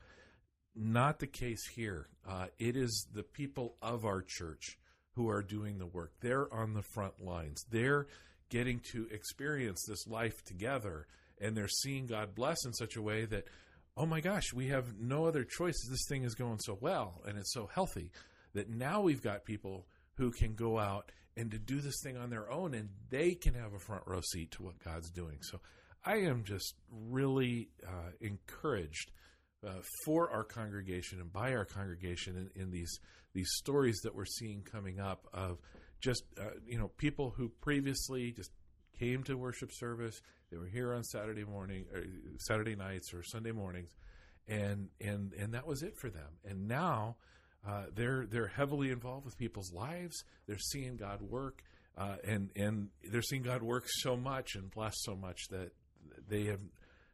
Not 0.75 1.19
the 1.19 1.27
case 1.27 1.65
here. 1.75 2.09
Uh, 2.29 2.47
it 2.59 2.77
is 2.77 3.07
the 3.13 3.23
people 3.23 3.77
of 3.81 4.05
our 4.05 4.23
church 4.27 4.79
who 5.13 5.29
are 5.31 5.43
doing 5.43 5.79
the 5.79 5.87
work. 5.87 6.13
They're 6.21 6.53
on 6.53 6.75
the 6.75 6.83
front 6.83 7.25
lines. 7.25 7.65
They're 7.71 8.07
getting 8.51 8.81
to 8.93 9.07
experience 9.11 9.85
this 9.89 10.07
life 10.07 10.45
together, 10.45 11.07
and 11.41 11.57
they're 11.57 11.69
seeing 11.69 12.07
God 12.07 12.35
bless 12.35 12.65
in 12.65 12.73
such 12.73 12.97
a 12.97 13.03
way 13.03 13.25
that 13.27 13.47
oh 13.97 14.07
my 14.07 14.21
gosh, 14.21 14.53
we 14.53 14.69
have 14.69 14.99
no 14.99 15.25
other 15.25 15.45
choice. 15.45 15.75
This 15.89 16.05
thing 16.09 16.25
is 16.25 16.35
going 16.35 16.59
so 16.59 16.77
well 16.81 17.23
and 17.27 17.39
it's 17.39 17.53
so 17.53 17.69
healthy 17.73 18.11
that 18.55 18.69
now 18.69 19.01
we've 19.01 19.23
got 19.23 19.45
people 19.45 19.87
who 20.15 20.31
can 20.31 20.55
go 20.55 20.79
out 20.79 21.13
and 21.37 21.51
to 21.51 21.59
do 21.59 21.81
this 21.81 22.01
thing 22.03 22.17
on 22.17 22.31
their 22.31 22.51
own 22.51 22.75
and 22.75 22.89
they 23.11 23.35
can 23.35 23.55
have 23.55 23.73
a 23.75 23.79
front 23.79 24.03
row 24.07 24.21
seat 24.33 24.51
to 24.53 24.63
what 24.63 24.79
God's 24.83 25.11
doing. 25.11 25.39
So 25.43 25.61
I 26.05 26.17
am 26.19 26.45
just 26.45 26.75
really 26.91 27.69
uh, 27.87 28.13
encouraged 28.21 29.13
uh, 29.67 29.81
for 30.05 30.31
our 30.31 30.45
congregation 30.45 31.21
and 31.21 31.33
by 31.33 31.55
our 31.55 31.65
congregation 31.65 32.51
in, 32.55 32.63
in, 32.63 32.71
these 32.71 33.01
these 33.35 33.51
stories 33.57 34.01
that 34.05 34.15
we're 34.15 34.25
seeing 34.25 34.63
coming 34.63 35.01
up 35.01 35.27
of 35.33 35.59
just 36.01 36.25
uh, 36.41 36.51
you 36.67 36.79
know 36.79 36.89
people 36.97 37.35
who 37.37 37.49
previously 37.61 38.33
just 38.33 38.51
came 38.99 39.23
to 39.25 39.37
worship 39.37 39.71
service 39.73 40.21
they 40.51 40.57
were 40.57 40.67
here 40.67 40.95
on 40.95 41.03
Saturday 41.03 41.45
morning, 41.45 41.87
or 41.93 42.05
Saturday 42.39 42.77
nights, 42.77 43.13
or 43.13 43.23
Sunday 43.23 43.53
mornings, 43.53 43.91
and 44.47 44.89
and 45.01 45.33
and 45.33 45.55
that 45.55 45.67
was 45.67 45.83
it 45.83 45.97
for 45.99 46.09
them. 46.09 46.39
And 46.45 46.69
now 46.69 47.17
uh, 47.67 47.87
they're 47.95 48.27
they're 48.27 48.47
heavily 48.47 48.91
involved 48.91 49.25
with 49.25 49.37
people's 49.37 49.73
lives. 49.73 50.23
They're 50.47 50.59
seeing 50.59 50.97
God 50.97 51.21
work, 51.21 51.63
uh, 51.99 52.17
and 52.25 52.51
and 52.55 52.89
they're 53.11 53.23
seeing 53.23 53.43
God 53.43 53.63
work 53.63 53.85
so 53.89 54.17
much 54.17 54.55
and 54.55 54.71
bless 54.71 54.95
so 54.99 55.17
much 55.17 55.49
that 55.51 55.73
they 56.29 56.45
have 56.45 56.61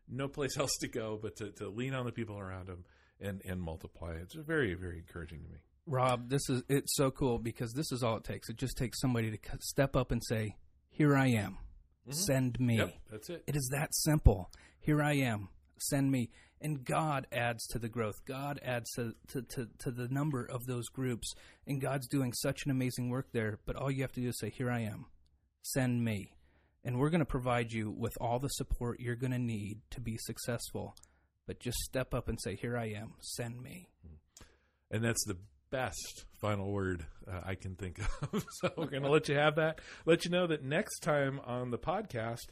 no 0.09 0.29
place 0.29 0.57
else 0.59 0.77
to 0.81 0.88
go 0.88 1.18
but 1.21 1.37
to, 1.37 1.51
to 1.53 1.68
lean 1.68 1.95
on 1.95 2.05
the 2.05 2.12
people 2.12 2.38
around 2.38 2.66
them 2.66 2.85
and 3.18 3.40
and 3.47 3.62
multiply. 3.62 4.12
It's 4.21 4.35
very 4.35 4.75
very 4.75 4.99
encouraging 4.99 5.42
to 5.42 5.49
me. 5.49 5.59
Rob, 5.87 6.29
this 6.29 6.49
is 6.49 6.62
it's 6.68 6.95
so 6.95 7.11
cool 7.11 7.38
because 7.38 7.73
this 7.73 7.90
is 7.92 8.03
all 8.03 8.16
it 8.16 8.25
takes. 8.25 8.49
It 8.49 8.57
just 8.57 8.77
takes 8.77 9.01
somebody 9.01 9.31
to 9.31 9.38
step 9.61 9.97
up 9.97 10.12
and 10.12 10.23
say, 10.25 10.57
"Here 10.90 11.16
I 11.16 11.29
am." 11.29 11.59
Mm-hmm. 12.09 12.12
Send 12.12 12.61
me. 12.61 12.79
Yep, 12.79 12.95
that's 13.11 13.31
it. 13.31 13.45
It 13.47 13.57
is 13.57 13.68
that 13.73 13.95
simple. 13.95 14.51
Here 14.81 15.03
I 15.03 15.14
am. 15.14 15.49
Send 15.79 16.11
me. 16.11 16.31
And 16.61 16.85
God 16.85 17.27
adds 17.33 17.66
to 17.68 17.79
the 17.79 17.88
growth. 17.88 18.25
God 18.25 18.61
adds 18.64 18.90
to, 18.92 19.14
to, 19.29 19.42
to, 19.42 19.68
to 19.79 19.90
the 19.90 20.09
number 20.09 20.45
of 20.45 20.66
those 20.66 20.88
groups. 20.88 21.35
And 21.66 21.81
God's 21.81 22.07
doing 22.07 22.33
such 22.33 22.64
an 22.64 22.71
amazing 22.71 23.11
work 23.11 23.29
there. 23.33 23.59
But 23.66 23.77
all 23.77 23.90
you 23.90 24.03
have 24.03 24.12
to 24.12 24.21
do 24.21 24.29
is 24.29 24.38
say, 24.38 24.51
Here 24.51 24.71
I 24.71 24.81
am. 24.81 25.07
Send 25.62 26.05
me. 26.05 26.35
And 26.85 26.99
we're 26.99 27.11
going 27.11 27.21
to 27.21 27.25
provide 27.25 27.73
you 27.73 27.90
with 27.90 28.12
all 28.21 28.38
the 28.38 28.49
support 28.49 29.01
you're 29.01 29.16
going 29.16 29.33
to 29.33 29.38
need 29.38 29.81
to 29.90 30.01
be 30.01 30.16
successful. 30.18 30.97
But 31.47 31.61
just 31.61 31.79
step 31.79 32.14
up 32.14 32.29
and 32.29 32.40
say, 32.40 32.57
Here 32.57 32.77
I 32.77 32.87
am. 32.87 33.14
Send 33.21 33.61
me. 33.61 33.88
And 34.90 35.05
that's 35.05 35.25
the 35.25 35.37
best 35.72 36.26
final 36.38 36.70
word 36.70 37.06
uh, 37.26 37.40
I 37.44 37.56
can 37.56 37.74
think 37.74 37.98
of. 37.98 38.44
so 38.61 38.70
we're 38.76 38.87
going 38.87 39.02
to 39.02 39.11
let 39.11 39.28
you 39.28 39.35
have 39.35 39.56
that. 39.56 39.80
Let 40.04 40.24
you 40.24 40.30
know 40.30 40.46
that 40.46 40.62
next 40.62 41.00
time 41.00 41.40
on 41.44 41.70
the 41.70 41.78
podcast, 41.78 42.46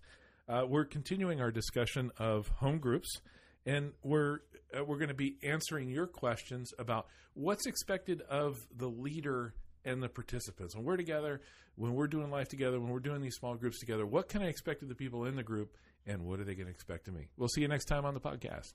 uh, 0.48 0.64
we're 0.66 0.86
continuing 0.86 1.40
our 1.40 1.52
discussion 1.52 2.10
of 2.18 2.48
home 2.48 2.78
groups, 2.78 3.20
and 3.66 3.92
we're 4.02 4.38
uh, 4.76 4.84
we're 4.84 4.96
going 4.96 5.08
to 5.08 5.14
be 5.14 5.36
answering 5.42 5.90
your 5.90 6.06
questions 6.06 6.70
about 6.78 7.06
what's 7.34 7.66
expected 7.66 8.22
of 8.22 8.56
the 8.74 8.88
leader 8.88 9.54
and 9.84 10.02
the 10.02 10.08
participants. 10.08 10.74
When 10.74 10.84
we're 10.84 10.96
together, 10.96 11.42
when 11.76 11.94
we're 11.94 12.08
doing 12.08 12.30
life 12.30 12.48
together, 12.48 12.80
when 12.80 12.90
we're 12.90 13.00
doing 13.00 13.20
these 13.20 13.36
small 13.36 13.54
groups 13.54 13.78
together, 13.78 14.06
what 14.06 14.28
can 14.28 14.42
I 14.42 14.46
expect 14.46 14.82
of 14.82 14.88
the 14.88 14.94
people 14.94 15.26
in 15.26 15.36
the 15.36 15.42
group, 15.42 15.76
and 16.06 16.24
what 16.24 16.40
are 16.40 16.44
they 16.44 16.54
going 16.54 16.66
to 16.66 16.72
expect 16.72 17.06
of 17.06 17.14
me? 17.14 17.28
We'll 17.36 17.48
see 17.48 17.60
you 17.60 17.68
next 17.68 17.84
time 17.84 18.06
on 18.06 18.14
the 18.14 18.20
podcast. 18.20 18.72